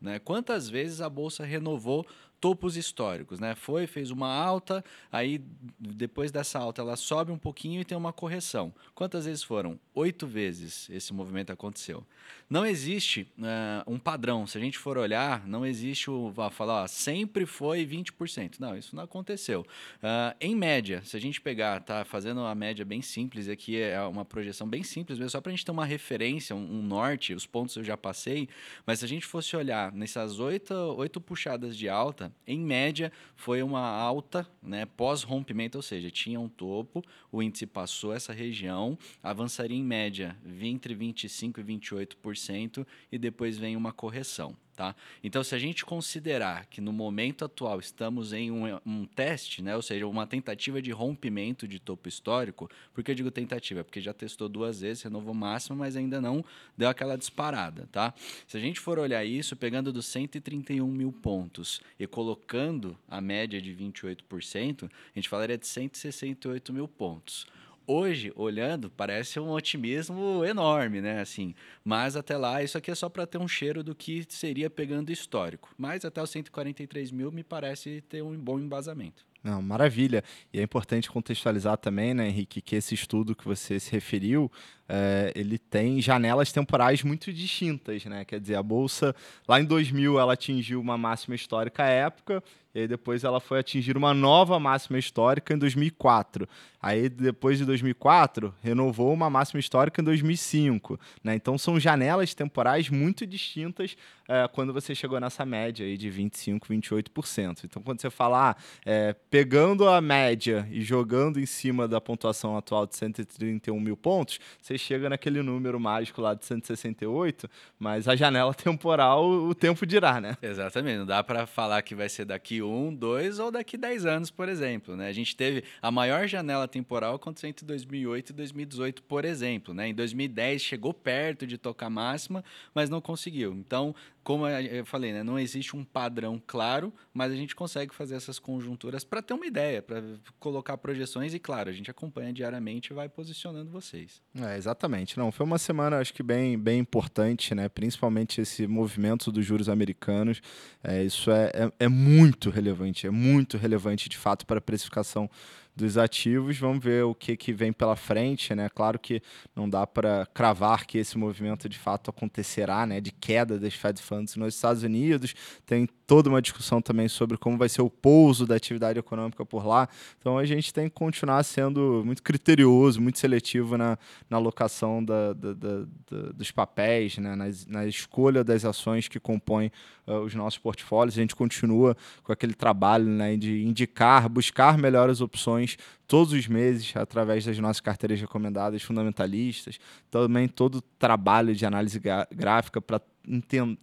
né? 0.01 0.19
Quantas 0.19 0.69
vezes 0.69 0.99
a 0.99 1.09
bolsa 1.09 1.45
renovou 1.45 2.05
topos 2.39 2.77
históricos, 2.77 3.39
né? 3.39 3.55
Foi, 3.55 3.87
fez 3.87 4.11
uma 4.11 4.27
alta, 4.27 4.83
aí 5.11 5.41
depois 5.79 6.31
dessa 6.31 6.59
alta 6.59 6.81
ela 6.81 6.95
sobe 6.95 7.31
um 7.31 7.37
pouquinho 7.37 7.81
e 7.81 7.85
tem 7.85 7.97
uma 7.97 8.13
correção. 8.13 8.73
Quantas 8.93 9.25
vezes 9.25 9.43
foram? 9.43 9.79
Oito 9.93 10.27
vezes 10.27 10.87
esse 10.89 11.13
movimento 11.13 11.51
aconteceu. 11.51 12.05
Não 12.49 12.65
existe 12.65 13.27
uh, 13.37 13.91
um 13.91 13.99
padrão. 13.99 14.47
Se 14.47 14.57
a 14.57 14.61
gente 14.61 14.77
for 14.77 14.97
olhar, 14.97 15.45
não 15.47 15.65
existe 15.65 16.09
o 16.09 16.31
falar, 16.51 16.83
ó, 16.83 16.87
sempre 16.87 17.45
foi 17.45 17.85
20%. 17.85 18.55
Não, 18.59 18.77
isso 18.77 18.95
não 18.95 19.03
aconteceu. 19.03 19.61
Uh, 19.97 20.35
em 20.39 20.55
média, 20.55 21.01
se 21.03 21.17
a 21.17 21.19
gente 21.19 21.41
pegar, 21.41 21.81
tá 21.81 22.05
fazendo 22.05 22.39
uma 22.39 22.55
média 22.55 22.85
bem 22.85 23.01
simples, 23.01 23.49
aqui 23.49 23.81
é 23.81 24.01
uma 24.01 24.23
projeção 24.23 24.67
bem 24.67 24.83
simples, 24.83 25.17
mesmo, 25.17 25.31
só 25.31 25.41
para 25.41 25.51
a 25.51 25.55
gente 25.55 25.65
ter 25.65 25.71
uma 25.71 25.85
referência, 25.85 26.55
um, 26.55 26.79
um, 26.79 26.81
norte, 26.81 27.33
os 27.33 27.45
pontos 27.45 27.75
eu 27.75 27.83
já 27.83 27.97
passei, 27.97 28.47
mas 28.85 28.99
se 28.99 29.05
a 29.05 29.07
gente 29.07 29.25
fosse 29.25 29.55
olhar 29.55 29.91
nessas 29.91 30.39
oito, 30.39 30.73
oito 30.73 31.19
puxadas 31.19 31.75
de 31.75 31.89
alta, 31.89 32.26
em 32.45 32.59
média, 32.59 33.11
foi 33.35 33.61
uma 33.63 33.81
alta 33.81 34.47
né, 34.61 34.85
pós-rompimento, 34.85 35.77
ou 35.77 35.81
seja, 35.81 36.09
tinha 36.11 36.39
um 36.39 36.49
topo, 36.49 37.03
o 37.31 37.41
índice 37.41 37.65
passou 37.65 38.13
essa 38.13 38.33
região, 38.33 38.97
avançaria 39.21 39.77
em 39.77 39.83
média 39.83 40.37
entre 40.61 40.95
25% 40.95 41.59
e 41.59 41.63
28%, 41.63 42.87
e 43.11 43.17
depois 43.17 43.57
vem 43.57 43.75
uma 43.75 43.91
correção. 43.91 44.55
Tá? 44.77 44.95
Então, 45.23 45.43
se 45.43 45.55
a 45.55 45.57
gente 45.57 45.83
considerar 45.83 46.67
que 46.67 46.79
no 46.79 46.93
momento 46.93 47.43
atual 47.43 47.79
estamos 47.79 48.31
em 48.31 48.51
um, 48.51 48.79
um, 48.85 49.05
teste, 49.07 49.59
né? 49.59 49.75
ou 49.75 49.81
seja, 49.81 50.05
uma 50.05 50.27
tentativa 50.27 50.79
de 50.79 50.91
rompimento 50.91 51.67
de 51.67 51.79
topo 51.79 52.07
histórico, 52.07 52.69
por 52.93 53.03
que 53.03 53.09
eu 53.09 53.15
digo 53.15 53.31
tentativa? 53.31 53.83
Porque 53.83 53.99
já 53.99 54.13
testou 54.13 54.47
duas 54.47 54.81
vezes, 54.81 55.01
renovou 55.01 55.33
máximo, 55.33 55.75
mas 55.75 55.95
ainda 55.95 56.21
não 56.21 56.45
deu 56.77 56.89
aquela 56.89 57.17
disparada. 57.17 57.89
Tá? 57.91 58.13
Se 58.45 58.55
a 58.55 58.59
gente 58.59 58.79
for 58.79 58.99
olhar 58.99 59.25
isso, 59.25 59.55
pegando 59.55 59.91
dos 59.91 60.05
131 60.05 60.85
mil 60.85 61.11
pontos 61.11 61.81
e 61.99 62.05
colocando 62.05 62.95
a 63.09 63.19
média 63.19 63.59
de 63.59 63.73
28%, 63.73 64.83
a 64.83 64.89
gente 65.15 65.27
falaria 65.27 65.57
de 65.57 65.65
168 65.65 66.71
mil 66.71 66.87
pontos 66.87 67.47
hoje, 67.87 68.31
olhando, 68.35 68.91
parece 68.91 69.39
um 69.39 69.49
otimismo 69.49 70.43
enorme, 70.43 71.01
né? 71.01 71.21
Assim, 71.21 71.55
mas 71.83 72.15
até 72.15 72.37
lá, 72.37 72.61
isso 72.61 72.77
aqui 72.77 72.91
é 72.91 72.95
só 72.95 73.07
para 73.07 73.25
ter 73.25 73.37
um 73.37 73.47
cheiro 73.47 73.81
do 73.81 73.95
que 73.95 74.25
seria 74.29 74.69
pegando 74.69 75.11
histórico. 75.11 75.73
Mas 75.77 76.03
até 76.03 76.21
os 76.21 76.29
143 76.29 77.11
mil 77.11 77.31
me 77.31 77.43
parece 77.43 78.01
ter 78.01 78.21
um 78.21 78.37
bom 78.37 78.59
embasamento. 78.59 79.25
Não, 79.43 79.61
maravilha. 79.61 80.23
E 80.53 80.59
é 80.59 80.63
importante 80.63 81.09
contextualizar 81.09 81.77
também, 81.77 82.13
né, 82.13 82.27
Henrique, 82.27 82.61
que 82.61 82.75
esse 82.75 82.93
estudo 82.93 83.35
que 83.35 83.45
você 83.45 83.79
se 83.79 83.91
referiu, 83.91 84.51
é, 84.89 85.31
ele 85.35 85.57
tem 85.57 86.01
janelas 86.01 86.51
temporais 86.51 87.03
muito 87.03 87.31
distintas, 87.31 88.05
né? 88.05 88.23
Quer 88.23 88.39
dizer, 88.39 88.55
a 88.55 88.63
bolsa 88.63 89.15
lá 89.47 89.59
em 89.59 89.65
2000 89.65 90.19
ela 90.19 90.33
atingiu 90.33 90.79
uma 90.79 90.97
máxima 90.97 91.35
histórica 91.35 91.83
à 91.83 91.87
época 91.87 92.41
e 92.73 92.81
aí 92.81 92.87
depois 92.87 93.23
ela 93.23 93.39
foi 93.39 93.59
atingir 93.59 93.97
uma 93.97 94.13
nova 94.13 94.59
máxima 94.59 94.97
histórica 94.97 95.53
em 95.53 95.57
2004. 95.57 96.47
Aí 96.81 97.09
depois 97.09 97.57
de 97.57 97.65
2004 97.65 98.53
renovou 98.61 99.11
uma 99.11 99.29
máxima 99.29 99.59
histórica 99.59 99.99
em 99.99 100.05
2005, 100.05 100.99
né? 101.23 101.35
Então 101.35 101.57
são 101.57 101.79
janelas 101.79 102.33
temporais 102.33 102.89
muito 102.89 103.25
distintas 103.25 103.97
é, 104.27 104.47
quando 104.47 104.73
você 104.73 104.93
chegou 104.93 105.19
nessa 105.19 105.45
média 105.45 105.85
aí 105.85 105.97
de 105.97 106.09
25, 106.09 106.67
28%. 106.67 107.63
Então 107.65 107.81
quando 107.81 108.01
você 108.01 108.09
falar 108.09 108.37
ah, 108.37 108.55
é, 108.85 109.13
pegando 109.29 109.87
a 109.87 109.99
média 109.99 110.67
e 110.69 110.81
jogando 110.81 111.39
em 111.39 111.45
cima 111.45 111.87
da 111.87 111.99
pontuação 111.99 112.55
atual 112.55 112.85
de 112.85 112.95
131 112.95 113.79
mil 113.79 113.97
pontos, 113.97 114.39
você 114.61 114.77
chega 114.77 115.09
naquele 115.09 115.41
número 115.41 115.79
mágico 115.79 116.21
lá 116.21 116.33
de 116.33 116.45
168, 116.45 117.49
mas 117.79 118.07
a 118.07 118.15
janela 118.15 118.53
temporal, 118.55 119.27
o 119.27 119.55
tempo 119.55 119.85
dirá, 119.85 120.21
né? 120.21 120.37
Exatamente. 120.41 120.99
Não 120.99 121.05
dá 121.05 121.23
para 121.23 121.45
falar 121.45 121.81
que 121.81 121.95
vai 121.95 122.09
ser 122.09 122.25
daqui 122.25 122.61
um, 122.61 122.93
dois 122.93 123.39
ou 123.39 123.51
daqui 123.51 123.77
dez 123.77 124.05
anos, 124.05 124.29
por 124.29 124.47
exemplo. 124.47 124.95
Né? 124.95 125.07
A 125.07 125.13
gente 125.13 125.35
teve 125.35 125.63
a 125.81 125.89
maior 125.89 126.27
janela 126.27 126.67
temporal 126.67 127.15
aconteceu 127.15 127.49
entre 127.49 127.65
2008 127.65 128.29
e 128.29 128.33
2018, 128.33 129.03
por 129.03 129.25
exemplo. 129.25 129.73
Né? 129.73 129.89
Em 129.89 129.93
2010 129.93 130.61
chegou 130.61 130.93
perto 130.93 131.47
de 131.47 131.57
tocar 131.57 131.89
máxima, 131.89 132.43
mas 132.73 132.89
não 132.89 133.01
conseguiu. 133.01 133.53
Então, 133.53 133.95
como 134.27 134.45
eu 134.45 134.85
falei, 134.85 135.13
né, 135.13 135.23
não 135.23 135.39
existe 135.39 135.73
um 135.73 135.85
padrão 135.85 136.41
claro, 136.45 136.93
mas 137.13 137.31
a 137.31 137.35
gente 137.37 137.55
consegue 137.55 137.95
fazer 137.95 138.15
essas 138.15 138.37
conjunturas 138.37 139.05
para 139.05 139.21
ter 139.21 139.33
uma 139.33 139.45
ideia, 139.45 139.81
para 139.81 140.03
colocar 140.37 140.77
projeções 140.77 141.33
e, 141.33 141.39
claro, 141.39 141.69
a 141.69 141.71
gente 141.71 141.89
acompanha 141.89 142.33
diariamente 142.33 142.91
e 142.91 142.93
vai 142.93 143.07
posicionando 143.07 143.71
vocês. 143.71 144.21
É, 144.37 144.57
exatamente. 144.57 145.17
Não, 145.17 145.31
foi 145.31 145.45
uma 145.45 145.57
semana, 145.57 145.99
acho 145.99 146.13
que 146.13 146.21
bem, 146.21 146.59
bem 146.59 146.77
importante, 146.77 147.55
né? 147.55 147.69
principalmente 147.69 148.41
esse 148.41 148.67
movimento 148.67 149.31
dos 149.31 149.45
juros 149.45 149.69
americanos. 149.69 150.41
É, 150.83 151.01
isso 151.01 151.31
é, 151.31 151.45
é, 151.53 151.85
é 151.85 151.87
muito 151.87 152.49
relevante, 152.49 153.07
é 153.07 153.09
muito 153.09 153.57
relevante, 153.57 154.09
de 154.09 154.17
fato, 154.17 154.45
para 154.45 154.57
a 154.57 154.61
precificação 154.61 155.29
dos 155.77 155.97
ativos. 155.97 156.57
Vamos 156.57 156.83
ver 156.83 157.03
o 157.05 157.13
que, 157.13 157.37
que 157.37 157.53
vem 157.53 157.71
pela 157.71 157.95
frente, 157.95 158.53
né? 158.55 158.67
Claro 158.69 158.97
que 158.97 159.21
não 159.55 159.69
dá 159.69 159.85
para 159.85 160.25
cravar 160.33 160.85
que 160.85 160.97
esse 160.97 161.17
movimento 161.17 161.69
de 161.69 161.77
fato 161.77 162.09
acontecerá, 162.09 162.85
né? 162.85 162.99
De 162.99 163.11
queda 163.11 163.59
das 163.59 163.73
Fed 163.73 164.01
Funds 164.01 164.35
nos 164.35 164.55
Estados 164.55 164.83
Unidos. 164.83 165.33
Tem 165.65 165.87
toda 166.07 166.29
uma 166.29 166.41
discussão 166.41 166.81
também 166.81 167.07
sobre 167.07 167.37
como 167.37 167.57
vai 167.57 167.69
ser 167.69 167.81
o 167.81 167.89
pouso 167.89 168.47
da 168.47 168.55
atividade 168.55 168.97
econômica 168.97 169.45
por 169.45 169.65
lá. 169.65 169.87
Então 170.19 170.37
a 170.37 170.45
gente 170.45 170.73
tem 170.73 170.89
que 170.89 170.95
continuar 170.95 171.43
sendo 171.43 172.01
muito 172.03 172.23
criterioso, 172.23 173.01
muito 173.01 173.19
seletivo 173.19 173.77
na, 173.77 173.99
na 174.29 174.37
alocação 174.37 175.03
da, 175.03 175.33
da, 175.33 175.53
da, 175.53 175.85
dos 176.33 176.49
papéis, 176.49 177.17
né? 177.17 177.35
na, 177.35 177.45
na 177.67 177.85
escolha 177.85 178.43
das 178.43 178.65
ações 178.65 179.07
que 179.07 179.19
compõem 179.19 179.71
uh, 180.07 180.19
os 180.21 180.33
nossos 180.33 180.57
portfólios. 180.57 181.17
A 181.17 181.21
gente 181.21 181.35
continua 181.35 181.95
com 182.23 182.31
aquele 182.31 182.53
trabalho 182.53 183.05
né, 183.05 183.35
de 183.35 183.63
indicar, 183.63 184.29
buscar 184.29 184.77
melhores 184.77 185.19
opções 185.19 185.66
todos 186.07 186.31
os 186.31 186.47
meses 186.47 186.95
através 186.95 187.43
das 187.45 187.57
nossas 187.59 187.81
carteiras 187.81 188.21
recomendadas 188.21 188.83
fundamentalistas, 188.83 189.79
também 190.09 190.47
todo 190.47 190.75
o 190.75 190.81
trabalho 190.81 191.55
de 191.55 191.65
análise 191.65 191.99
gráfica 192.31 192.79
para 192.79 193.01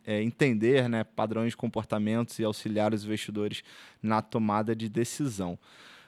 é, 0.06 0.22
entender 0.22 0.88
né, 0.88 1.04
padrões 1.04 1.50
de 1.50 1.56
comportamentos 1.56 2.38
e 2.38 2.44
auxiliar 2.44 2.94
os 2.94 3.04
investidores 3.04 3.62
na 4.02 4.22
tomada 4.22 4.74
de 4.74 4.88
decisão. 4.88 5.58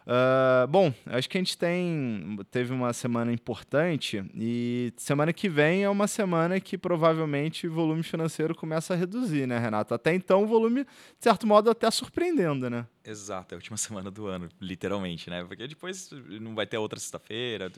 Uh, 0.06 0.68
bom, 0.68 0.94
acho 1.06 1.28
que 1.28 1.36
a 1.36 1.40
gente 1.40 1.58
tem 1.58 2.38
teve 2.48 2.72
uma 2.72 2.92
semana 2.92 3.32
importante 3.32 4.25
e 4.36 4.92
semana 4.96 5.32
que 5.32 5.48
vem 5.48 5.82
é 5.82 5.90
uma 5.90 6.06
semana 6.06 6.60
que 6.60 6.78
provavelmente 6.78 7.66
o 7.66 7.72
volume 7.72 8.04
financeiro 8.04 8.54
começa 8.54 8.94
a 8.94 8.96
reduzir, 8.96 9.48
né, 9.48 9.58
Renato? 9.58 9.94
Até 9.94 10.14
então 10.14 10.44
o 10.44 10.46
volume, 10.46 10.84
de 10.84 10.90
certo 11.18 11.44
modo, 11.44 11.70
até 11.70 11.90
surpreendendo, 11.90 12.70
né? 12.70 12.86
Exato, 13.04 13.52
é 13.52 13.56
a 13.56 13.58
última 13.58 13.76
semana 13.78 14.08
do 14.08 14.28
ano, 14.28 14.48
literalmente, 14.60 15.28
né? 15.28 15.42
Porque 15.42 15.66
depois 15.66 16.08
não 16.40 16.54
vai 16.54 16.68
ter 16.68 16.78
outra 16.78 17.00
sexta-feira, 17.00 17.72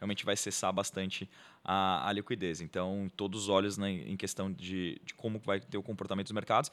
realmente 0.00 0.24
vai 0.24 0.36
cessar 0.36 0.72
bastante 0.72 1.30
a, 1.64 2.08
a 2.08 2.12
liquidez. 2.12 2.60
Então, 2.60 3.08
todos 3.16 3.44
os 3.44 3.48
olhos 3.48 3.78
né, 3.78 3.88
em 3.88 4.16
questão 4.16 4.50
de, 4.50 5.00
de 5.04 5.14
como 5.14 5.38
vai 5.38 5.60
ter 5.60 5.78
o 5.78 5.82
comportamento 5.82 6.26
dos 6.26 6.32
mercados. 6.32 6.72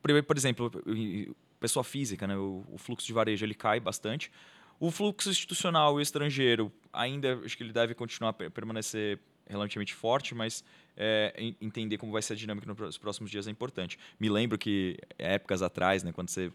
Por 0.00 0.36
exemplo, 0.36 0.70
pessoa 1.58 1.84
física, 1.84 2.26
né? 2.26 2.36
O, 2.36 2.64
o, 2.70 2.78
fluxo 2.78 3.06
de 3.06 3.12
varejo 3.12 3.44
ele 3.44 3.54
cai 3.54 3.80
bastante. 3.80 4.30
O 4.80 4.90
fluxo 4.90 5.30
institucional 5.30 5.98
e 5.98 6.02
estrangeiro 6.02 6.72
ainda 6.92 7.40
acho 7.44 7.56
que 7.56 7.62
ele 7.62 7.72
deve 7.72 7.94
continuar 7.94 8.30
a 8.30 8.50
permanecer 8.50 9.18
relativamente 9.48 9.94
forte, 9.94 10.34
mas 10.34 10.62
é, 10.96 11.32
entender 11.60 11.96
como 11.96 12.12
vai 12.12 12.20
ser 12.20 12.34
a 12.34 12.36
dinâmica 12.36 12.66
nos 12.66 12.98
próximos 12.98 13.30
dias 13.30 13.48
é 13.48 13.50
importante. 13.50 13.98
Me 14.20 14.28
lembro 14.28 14.58
que 14.58 14.98
épocas 15.16 15.62
atrás, 15.62 16.02
né, 16.02 16.12
quando 16.12 16.28
você 16.28 16.52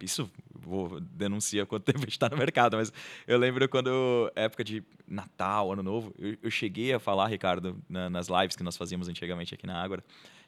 isso 0.00 0.30
vou 0.52 1.00
denunciar 1.00 1.66
quanto 1.66 1.84
tempo 1.84 1.98
a 1.98 2.02
gente 2.02 2.12
está 2.12 2.28
no 2.28 2.36
mercado, 2.36 2.76
mas 2.76 2.92
eu 3.26 3.38
lembro 3.38 3.68
quando 3.68 4.30
época 4.34 4.62
de 4.62 4.82
Natal, 5.06 5.72
Ano 5.72 5.82
Novo, 5.82 6.14
eu, 6.18 6.36
eu 6.42 6.50
cheguei 6.50 6.92
a 6.92 6.98
falar, 6.98 7.28
Ricardo, 7.28 7.80
na, 7.88 8.10
nas 8.10 8.28
lives 8.28 8.56
que 8.56 8.62
nós 8.62 8.76
fazíamos 8.76 9.08
antigamente 9.08 9.54
aqui 9.54 9.66
na 9.66 9.82
Água, 9.82 10.02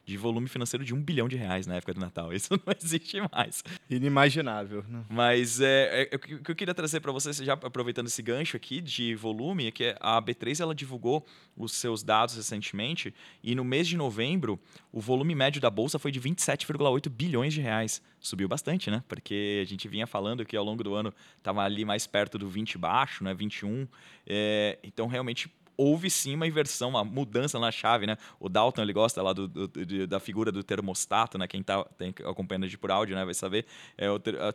de 0.07 0.15
volume 0.15 0.47
financeiro 0.47 0.85
de 0.85 0.95
um 0.95 1.01
bilhão 1.01 1.27
de 1.27 1.35
reais 1.35 1.67
na 1.67 1.75
época 1.75 1.93
do 1.93 1.99
Natal. 1.99 2.31
Isso 2.33 2.53
não 2.53 2.73
existe 2.81 3.17
mais. 3.33 3.61
Inimaginável. 3.89 4.83
Né? 4.87 5.03
Mas 5.09 5.59
é, 5.59 6.07
é, 6.09 6.15
o 6.15 6.19
que 6.19 6.51
eu 6.51 6.55
queria 6.55 6.73
trazer 6.73 7.01
para 7.01 7.11
vocês, 7.11 7.35
já 7.37 7.53
aproveitando 7.53 8.07
esse 8.07 8.21
gancho 8.21 8.55
aqui 8.55 8.79
de 8.79 9.13
volume, 9.15 9.67
é 9.67 9.71
que 9.71 9.93
a 9.99 10.21
B3 10.21 10.61
ela 10.61 10.73
divulgou 10.73 11.25
os 11.57 11.73
seus 11.73 12.03
dados 12.03 12.35
recentemente 12.35 13.13
e 13.43 13.53
no 13.53 13.65
mês 13.65 13.87
de 13.87 13.97
novembro 13.97 14.59
o 14.93 15.01
volume 15.01 15.35
médio 15.35 15.59
da 15.59 15.69
bolsa 15.69 15.99
foi 15.99 16.11
de 16.11 16.21
27,8 16.21 17.09
bilhões 17.09 17.53
de 17.53 17.59
reais. 17.59 18.01
Subiu 18.19 18.47
bastante, 18.47 18.89
né? 18.89 19.03
Porque 19.07 19.61
a 19.61 19.65
gente 19.65 19.87
vinha 19.89 20.07
falando 20.07 20.45
que 20.45 20.55
ao 20.55 20.63
longo 20.63 20.83
do 20.83 20.95
ano 20.95 21.13
estava 21.37 21.63
ali 21.63 21.83
mais 21.83 22.07
perto 22.07 22.37
do 22.37 22.47
20 22.47 22.77
baixo, 22.77 23.23
né? 23.23 23.33
21. 23.33 23.87
É, 24.25 24.79
então 24.83 25.07
realmente 25.07 25.51
houve 25.77 26.09
sim 26.09 26.33
uma 26.33 26.47
inversão, 26.47 26.89
uma 26.89 27.03
mudança 27.03 27.59
na 27.59 27.71
chave, 27.71 28.07
né? 28.07 28.17
O 28.39 28.49
Dalton, 28.49 28.81
ele 28.81 28.93
gosta 28.93 29.21
lá 29.21 29.31
do, 29.31 29.47
do, 29.47 29.67
do 29.67 30.07
da 30.07 30.19
figura 30.19 30.51
do 30.51 30.63
termostato, 30.63 31.37
né? 31.37 31.47
Quem 31.47 31.61
está 31.61 31.85
acompanhando 32.25 32.63
a 32.63 32.67
gente 32.67 32.77
por 32.77 32.89
áudio, 32.89 33.15
né? 33.15 33.23
Vai 33.23 33.35
saber. 33.35 33.65
É, 33.97 34.07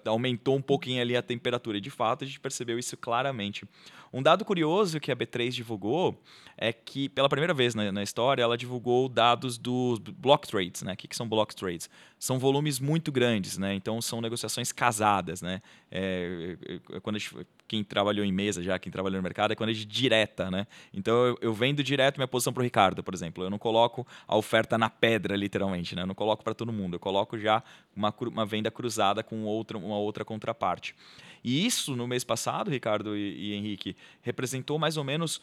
aumentou 0.07 0.57
um 0.57 0.63
pouquinho 0.63 1.01
ali 1.01 1.17
a 1.17 1.23
temperatura. 1.23 1.79
E, 1.79 1.81
de 1.81 1.91
fato, 1.91 2.25
a 2.25 2.27
gente 2.27 2.41
percebeu 2.41 2.79
isso 2.79 2.97
claramente. 2.97 3.65
Um 4.13 4.23
dado 4.23 4.45
curioso 4.45 5.01
que 5.01 5.11
a 5.11 5.17
B3 5.17 5.51
divulgou 5.51 6.21
é 6.57 6.73
que, 6.73 7.09
pela 7.09 7.29
primeira 7.29 7.55
vez 7.55 7.75
na, 7.75 7.91
na 7.91 8.03
história, 8.03 8.43
ela 8.43 8.59
divulgou 8.59 9.09
dados 9.09 9.57
dos 9.57 9.99
block 9.99 10.47
trades, 10.47 10.83
né? 10.83 10.93
O 10.93 10.97
que, 10.97 11.09
que 11.09 11.17
são 11.17 11.29
block 11.29 11.55
trades? 11.55 11.89
São 12.19 12.39
volumes 12.39 12.79
muito 12.79 13.11
grandes, 13.11 13.57
né? 13.57 13.75
Então, 13.75 14.03
são 14.03 14.21
negociações 14.21 14.73
casadas, 14.73 15.41
né? 15.41 15.63
É, 15.91 16.57
é, 16.69 16.97
é 16.97 17.01
quando 17.01 17.17
a 17.17 17.19
gente 17.19 17.35
quem 17.73 17.83
trabalhou 17.83 18.23
em 18.23 18.31
mesa 18.31 18.63
já, 18.63 18.79
quem 18.79 18.93
trabalhou 18.93 19.17
no 19.17 19.23
mercado, 19.23 19.53
é 19.53 19.55
quando 19.55 19.71
é 19.71 19.73
de 19.73 19.87
direta, 19.87 20.51
né? 20.51 20.67
Então 20.93 21.15
eu, 21.25 21.39
eu 21.41 21.55
vendo 21.55 21.83
direto 21.83 22.19
minha 22.19 22.29
posição 22.29 22.53
para 22.53 22.61
o 22.61 22.65
Ricardo, 22.65 23.03
por 23.03 23.15
exemplo. 23.15 23.43
Eu 23.43 23.49
não 23.49 23.59
coloco 23.59 24.07
a 24.29 24.37
oferta 24.37 24.77
na 24.77 24.91
pedra, 24.91 25.35
literalmente, 25.35 25.97
né? 25.97 26.03
Eu 26.03 26.07
não 26.07 26.15
coloco 26.15 26.45
para 26.45 26.53
todo 26.53 26.71
mundo. 26.71 26.97
Eu 26.97 27.01
coloco 27.01 27.39
já 27.39 27.63
uma, 27.97 28.15
uma 28.21 28.45
venda 28.45 28.71
cruzada 28.71 29.23
com 29.23 29.45
outra, 29.45 29.79
uma 29.79 29.97
outra 29.97 30.23
contraparte. 30.23 30.95
E 31.43 31.65
isso, 31.65 31.97
no 31.97 32.07
mês 32.07 32.25
passado, 32.25 32.71
Ricardo 32.71 33.17
e, 33.17 33.53
e 33.53 33.55
Henrique, 33.55 33.97
representou 34.21 34.79
mais 34.79 34.99
ou 34.99 35.05
menos 35.05 35.41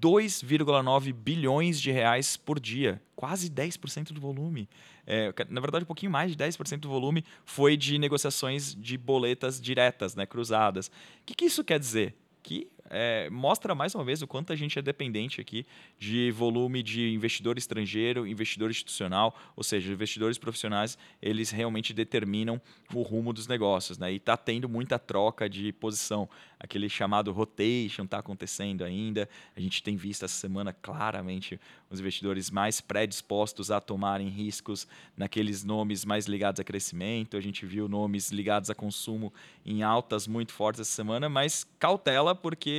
2,9 0.00 1.12
bilhões 1.12 1.80
de 1.80 1.90
reais 1.90 2.36
por 2.36 2.60
dia, 2.60 3.00
quase 3.16 3.50
10% 3.50 4.12
do 4.12 4.20
volume. 4.20 4.68
É, 5.06 5.32
na 5.48 5.60
verdade, 5.60 5.84
um 5.84 5.86
pouquinho 5.86 6.12
mais 6.12 6.30
de 6.30 6.36
10% 6.36 6.80
do 6.80 6.88
volume 6.88 7.24
foi 7.44 7.76
de 7.76 7.98
negociações 7.98 8.74
de 8.74 8.98
boletas 8.98 9.60
diretas, 9.60 10.14
né, 10.14 10.26
cruzadas. 10.26 10.88
O 10.88 10.90
que, 11.26 11.34
que 11.34 11.44
isso 11.46 11.64
quer 11.64 11.78
dizer? 11.78 12.14
Que 12.42 12.68
é, 12.90 13.28
mostra 13.30 13.74
mais 13.74 13.94
uma 13.94 14.04
vez 14.04 14.22
o 14.22 14.26
quanto 14.26 14.52
a 14.52 14.56
gente 14.56 14.78
é 14.78 14.82
dependente 14.82 15.40
aqui 15.40 15.66
de 15.98 16.30
volume 16.30 16.82
de 16.82 17.12
investidor 17.12 17.58
estrangeiro, 17.58 18.26
investidor 18.26 18.70
institucional, 18.70 19.36
ou 19.56 19.62
seja, 19.62 19.92
investidores 19.92 20.38
profissionais, 20.38 20.96
eles 21.20 21.50
realmente 21.50 21.92
determinam 21.92 22.60
o 22.94 23.02
rumo 23.02 23.32
dos 23.32 23.46
negócios, 23.46 23.98
né? 23.98 24.12
E 24.12 24.16
está 24.16 24.36
tendo 24.36 24.68
muita 24.68 24.98
troca 24.98 25.48
de 25.48 25.72
posição. 25.72 26.28
Aquele 26.58 26.88
chamado 26.88 27.30
rotation 27.30 28.04
está 28.04 28.18
acontecendo 28.18 28.84
ainda. 28.84 29.28
A 29.54 29.60
gente 29.60 29.82
tem 29.82 29.96
visto 29.96 30.24
essa 30.24 30.34
semana 30.34 30.72
claramente 30.72 31.60
os 31.90 32.00
investidores 32.00 32.50
mais 32.50 32.80
predispostos 32.80 33.70
a 33.70 33.80
tomarem 33.80 34.28
riscos 34.28 34.86
naqueles 35.16 35.64
nomes 35.64 36.04
mais 36.04 36.26
ligados 36.26 36.60
a 36.60 36.64
crescimento. 36.64 37.36
A 37.36 37.40
gente 37.40 37.64
viu 37.64 37.88
nomes 37.88 38.30
ligados 38.30 38.70
a 38.70 38.74
consumo 38.74 39.32
em 39.64 39.82
altas 39.82 40.26
muito 40.26 40.52
fortes 40.52 40.80
essa 40.80 40.90
semana, 40.90 41.28
mas 41.28 41.66
cautela 41.78 42.34
porque 42.34 42.77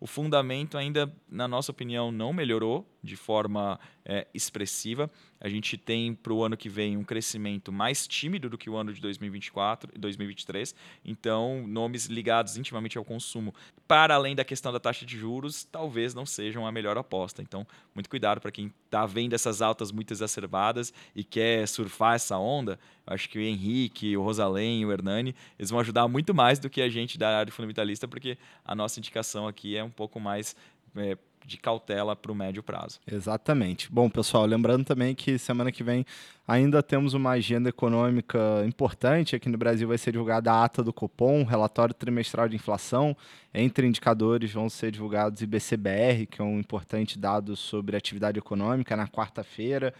o 0.00 0.06
fundamento 0.06 0.78
ainda, 0.78 1.12
na 1.28 1.48
nossa 1.48 1.72
opinião, 1.72 2.12
não 2.12 2.32
melhorou 2.32 2.86
de 3.02 3.16
forma 3.16 3.78
é, 4.04 4.26
expressiva. 4.34 5.10
A 5.40 5.48
gente 5.48 5.76
tem 5.76 6.14
para 6.14 6.32
o 6.32 6.42
ano 6.42 6.56
que 6.56 6.68
vem 6.68 6.96
um 6.96 7.04
crescimento 7.04 7.70
mais 7.70 8.08
tímido 8.08 8.50
do 8.50 8.58
que 8.58 8.68
o 8.68 8.76
ano 8.76 8.92
de 8.92 9.00
2024 9.00 9.92
e 9.94 9.98
2023. 9.98 10.74
Então, 11.04 11.64
nomes 11.66 12.06
ligados 12.06 12.56
intimamente 12.56 12.98
ao 12.98 13.04
consumo, 13.04 13.54
para 13.86 14.14
além 14.14 14.34
da 14.34 14.44
questão 14.44 14.72
da 14.72 14.80
taxa 14.80 15.06
de 15.06 15.16
juros, 15.16 15.64
talvez 15.64 16.14
não 16.14 16.26
sejam 16.26 16.66
a 16.66 16.72
melhor 16.72 16.98
aposta. 16.98 17.40
Então, 17.40 17.66
muito 17.94 18.10
cuidado 18.10 18.40
para 18.40 18.50
quem 18.50 18.72
está 18.84 19.06
vendo 19.06 19.34
essas 19.34 19.62
altas 19.62 19.92
muito 19.92 20.12
exacerbadas 20.12 20.92
e 21.14 21.22
quer 21.22 21.68
surfar 21.68 22.14
essa 22.14 22.36
onda. 22.36 22.78
Eu 23.06 23.14
acho 23.14 23.28
que 23.28 23.38
o 23.38 23.42
Henrique, 23.42 24.16
o 24.16 24.22
Rosalém, 24.22 24.84
o 24.84 24.92
Hernani, 24.92 25.34
eles 25.58 25.70
vão 25.70 25.78
ajudar 25.80 26.08
muito 26.08 26.34
mais 26.34 26.58
do 26.58 26.68
que 26.68 26.82
a 26.82 26.88
gente 26.88 27.16
da 27.16 27.38
área 27.38 27.52
fundamentalista, 27.52 28.08
porque 28.08 28.36
a 28.64 28.74
nossa 28.74 28.98
indicação 28.98 29.46
aqui 29.46 29.76
é 29.76 29.84
um 29.84 29.90
pouco 29.90 30.18
mais 30.18 30.56
é, 30.96 31.16
de 31.48 31.56
cautela 31.56 32.14
para 32.14 32.30
o 32.30 32.34
médio 32.34 32.62
prazo. 32.62 33.00
Exatamente. 33.10 33.90
Bom, 33.90 34.08
pessoal, 34.10 34.44
lembrando 34.44 34.84
também 34.84 35.14
que 35.14 35.38
semana 35.38 35.72
que 35.72 35.82
vem 35.82 36.04
ainda 36.48 36.82
temos 36.82 37.12
uma 37.12 37.32
agenda 37.32 37.68
econômica 37.68 38.64
importante. 38.66 39.36
Aqui 39.36 39.50
no 39.50 39.58
Brasil 39.58 39.86
vai 39.86 39.98
ser 39.98 40.12
divulgada 40.12 40.50
a 40.50 40.64
ata 40.64 40.82
do 40.82 40.94
Copom, 40.94 41.44
relatório 41.44 41.94
trimestral 41.94 42.48
de 42.48 42.56
inflação. 42.56 43.14
Entre 43.52 43.86
indicadores 43.86 44.52
vão 44.52 44.68
ser 44.68 44.90
divulgados 44.90 45.42
IBCBR, 45.42 46.26
que 46.26 46.40
é 46.40 46.44
um 46.44 46.58
importante 46.58 47.18
dado 47.18 47.54
sobre 47.54 47.96
atividade 47.96 48.38
econômica, 48.38 48.96
na 48.96 49.06
quarta-feira. 49.06 49.92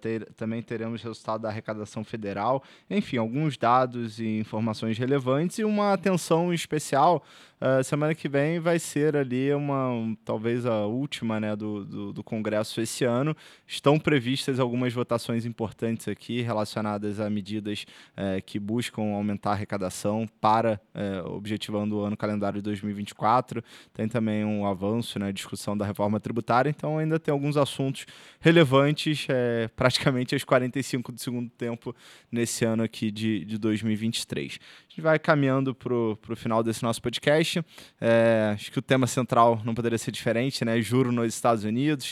Ter, 0.00 0.24
também 0.32 0.62
teremos 0.62 1.02
resultado 1.02 1.42
da 1.42 1.48
arrecadação 1.48 2.02
federal. 2.02 2.62
Enfim, 2.88 3.18
alguns 3.18 3.58
dados 3.58 4.18
e 4.20 4.38
informações 4.38 4.96
relevantes 4.96 5.58
e 5.58 5.64
uma 5.64 5.92
atenção 5.92 6.52
especial. 6.52 7.22
Uh, 7.60 7.84
semana 7.84 8.14
que 8.14 8.26
vem 8.26 8.58
vai 8.58 8.78
ser 8.78 9.14
ali 9.14 9.52
uma, 9.52 9.90
um, 9.90 10.14
talvez 10.24 10.64
a 10.64 10.86
última 10.86 11.38
né, 11.38 11.54
do, 11.54 11.84
do, 11.84 12.12
do 12.14 12.24
Congresso 12.24 12.80
esse 12.80 13.04
ano. 13.04 13.36
Estão 13.66 13.98
previstas 13.98 14.58
algumas 14.58 14.94
votações 14.94 15.44
importantes 15.44 15.89
aqui 16.08 16.40
relacionadas 16.42 17.18
a 17.20 17.28
medidas 17.30 17.84
uh, 18.12 18.42
que 18.44 18.58
buscam 18.58 19.02
aumentar 19.14 19.50
a 19.50 19.52
arrecadação 19.54 20.28
para, 20.40 20.80
uh, 20.94 21.30
objetivando 21.30 21.96
o 21.96 22.00
ano 22.02 22.16
calendário 22.16 22.58
de 22.58 22.62
2024. 22.62 23.62
Tem 23.92 24.08
também 24.08 24.44
um 24.44 24.66
avanço 24.66 25.18
na 25.18 25.26
né, 25.26 25.32
discussão 25.32 25.76
da 25.76 25.84
reforma 25.84 26.20
tributária, 26.20 26.70
então 26.70 26.98
ainda 26.98 27.18
tem 27.18 27.32
alguns 27.32 27.56
assuntos 27.56 28.06
relevantes, 28.40 29.26
é, 29.28 29.68
praticamente 29.68 30.34
aos 30.34 30.44
45 30.44 31.12
do 31.12 31.20
segundo 31.20 31.50
tempo 31.50 31.94
nesse 32.30 32.64
ano 32.64 32.82
aqui 32.82 33.10
de, 33.10 33.44
de 33.44 33.58
2023. 33.58 34.58
A 34.60 34.88
gente 34.88 35.00
vai 35.00 35.18
caminhando 35.18 35.74
para 35.74 35.94
o 35.94 36.36
final 36.36 36.62
desse 36.62 36.82
nosso 36.82 37.00
podcast. 37.00 37.64
É, 38.00 38.52
acho 38.54 38.70
que 38.70 38.78
o 38.78 38.82
tema 38.82 39.06
central 39.06 39.60
não 39.64 39.74
poderia 39.74 39.98
ser 39.98 40.10
diferente, 40.10 40.64
né? 40.64 40.80
Juro 40.80 41.12
nos 41.12 41.34
Estados 41.34 41.64
Unidos, 41.64 42.04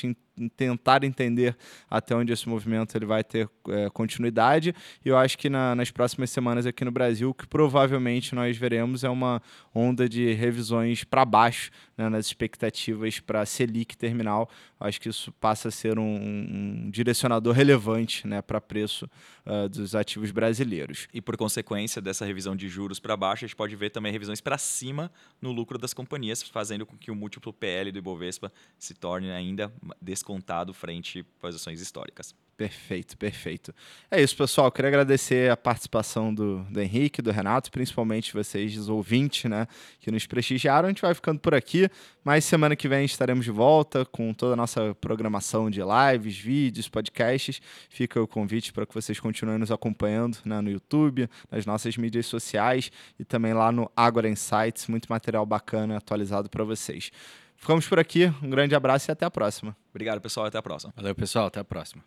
tentar 0.56 1.04
entender 1.04 1.56
até 1.90 2.14
onde 2.14 2.32
esse 2.32 2.48
movimento 2.48 2.96
ele 2.96 3.06
vai 3.06 3.24
ter 3.24 3.48
é, 3.68 3.90
continuidade. 3.90 4.74
E 5.04 5.08
eu 5.08 5.16
acho 5.16 5.36
que 5.36 5.50
na, 5.50 5.74
nas 5.74 5.90
próximas 5.90 6.30
semanas 6.30 6.64
aqui 6.64 6.84
no 6.84 6.90
Brasil, 6.90 7.30
o 7.30 7.34
que 7.34 7.46
provavelmente 7.46 8.34
nós 8.34 8.56
veremos 8.56 9.04
é 9.04 9.08
uma 9.10 9.42
onda 9.74 10.08
de 10.08 10.32
revisões 10.32 11.04
para 11.04 11.24
baixo 11.24 11.70
né, 11.96 12.08
nas 12.08 12.26
expectativas 12.26 13.18
para 13.20 13.40
a 13.40 13.46
Selic 13.46 13.96
terminal. 13.96 14.48
Eu 14.80 14.86
acho 14.86 15.00
que 15.00 15.08
isso 15.08 15.32
passa 15.32 15.68
a 15.68 15.70
ser 15.70 15.98
um, 15.98 16.04
um 16.04 16.90
direcionador 16.90 17.52
relevante 17.52 18.26
né, 18.26 18.40
para 18.40 18.60
preço 18.60 19.10
uh, 19.44 19.68
dos 19.68 19.94
ativos 19.94 20.30
brasileiros. 20.30 21.08
E 21.12 21.20
por 21.20 21.36
consequência 21.36 22.00
dessa 22.00 22.24
revisão 22.24 22.54
de 22.54 22.68
juros 22.68 23.00
para 23.00 23.16
baixo, 23.16 23.44
a 23.44 23.48
gente 23.48 23.56
pode 23.56 23.74
ver 23.74 23.90
também 23.90 24.12
revisões 24.12 24.40
para 24.40 24.56
cima 24.56 25.10
no 25.42 25.50
lucro 25.50 25.78
das 25.78 25.92
companhias, 25.92 26.42
fazendo 26.42 26.86
com 26.86 26.96
que 26.96 27.10
o 27.10 27.14
múltiplo 27.14 27.52
PL 27.52 27.90
do 27.90 27.98
Ibovespa 27.98 28.52
se 28.78 28.94
torne 28.94 29.30
ainda 29.30 29.72
desconhecido 30.00 30.27
descontado 30.28 30.74
frente 30.74 31.24
às 31.42 31.54
ações 31.54 31.80
históricas. 31.80 32.34
Perfeito, 32.54 33.16
perfeito. 33.16 33.72
É 34.10 34.20
isso, 34.20 34.36
pessoal. 34.36 34.70
Queria 34.72 34.88
agradecer 34.88 35.48
a 35.48 35.56
participação 35.56 36.34
do, 36.34 36.64
do 36.64 36.80
Henrique, 36.80 37.22
do 37.22 37.30
Renato, 37.30 37.70
principalmente 37.70 38.34
vocês, 38.34 38.88
ouvintes, 38.88 39.48
né, 39.48 39.68
que 40.00 40.10
nos 40.10 40.26
prestigiaram. 40.26 40.86
A 40.86 40.90
gente 40.90 41.00
vai 41.00 41.14
ficando 41.14 41.38
por 41.38 41.54
aqui, 41.54 41.88
mas 42.24 42.44
semana 42.44 42.74
que 42.74 42.88
vem 42.88 43.04
estaremos 43.04 43.44
de 43.44 43.52
volta 43.52 44.04
com 44.04 44.34
toda 44.34 44.54
a 44.54 44.56
nossa 44.56 44.92
programação 44.96 45.70
de 45.70 45.80
lives, 45.80 46.36
vídeos, 46.36 46.88
podcasts. 46.88 47.62
Fica 47.88 48.20
o 48.20 48.26
convite 48.26 48.72
para 48.72 48.84
que 48.84 48.92
vocês 48.92 49.20
continuem 49.20 49.58
nos 49.58 49.70
acompanhando 49.70 50.38
né, 50.44 50.60
no 50.60 50.68
YouTube, 50.68 51.30
nas 51.48 51.64
nossas 51.64 51.96
mídias 51.96 52.26
sociais 52.26 52.90
e 53.20 53.24
também 53.24 53.54
lá 53.54 53.70
no 53.70 53.88
Agora 53.96 54.28
Insights. 54.28 54.88
Muito 54.88 55.06
material 55.06 55.46
bacana 55.46 55.96
atualizado 55.96 56.50
para 56.50 56.64
vocês. 56.64 57.12
Ficamos 57.58 57.86
por 57.86 57.98
aqui. 57.98 58.32
Um 58.42 58.48
grande 58.48 58.74
abraço 58.74 59.10
e 59.10 59.12
até 59.12 59.26
a 59.26 59.30
próxima. 59.30 59.76
Obrigado, 59.90 60.20
pessoal. 60.20 60.46
Até 60.46 60.56
a 60.56 60.62
próxima. 60.62 60.92
Valeu, 60.96 61.14
pessoal. 61.14 61.46
Até 61.46 61.60
a 61.60 61.64
próxima. 61.64 62.02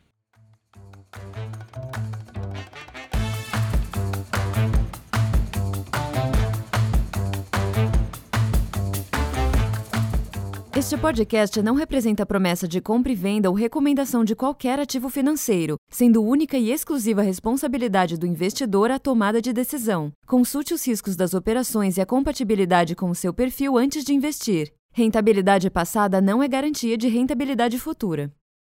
Este 10.74 10.98
podcast 10.98 11.62
não 11.62 11.76
representa 11.76 12.26
promessa 12.26 12.68
de 12.68 12.82
compra 12.82 13.12
e 13.12 13.16
venda 13.16 13.50
ou 13.50 13.56
recomendação 13.56 14.24
de 14.24 14.36
qualquer 14.36 14.80
ativo 14.80 15.10
financeiro, 15.10 15.76
sendo 15.92 16.24
única 16.24 16.58
e 16.58 16.72
exclusiva 16.72 17.22
responsabilidade 17.22 18.18
do 18.18 18.26
investidor 18.26 18.90
a 18.90 18.98
tomada 18.98 19.40
de 19.40 19.54
decisão. 19.54 20.12
Consulte 20.26 20.74
os 20.74 20.88
riscos 20.88 21.16
das 21.16 21.36
operações 21.36 21.98
e 21.98 22.02
a 22.02 22.06
compatibilidade 22.06 22.96
com 22.96 23.12
o 23.12 23.16
seu 23.16 23.32
perfil 23.32 23.78
antes 23.78 24.04
de 24.04 24.14
investir. 24.14 24.74
Rentabilidade 24.94 25.70
passada 25.70 26.20
não 26.20 26.44
é 26.44 26.50
garantia 26.50 26.98
de 26.98 27.08
rentabilidade 27.08 27.80
futura. 27.80 28.30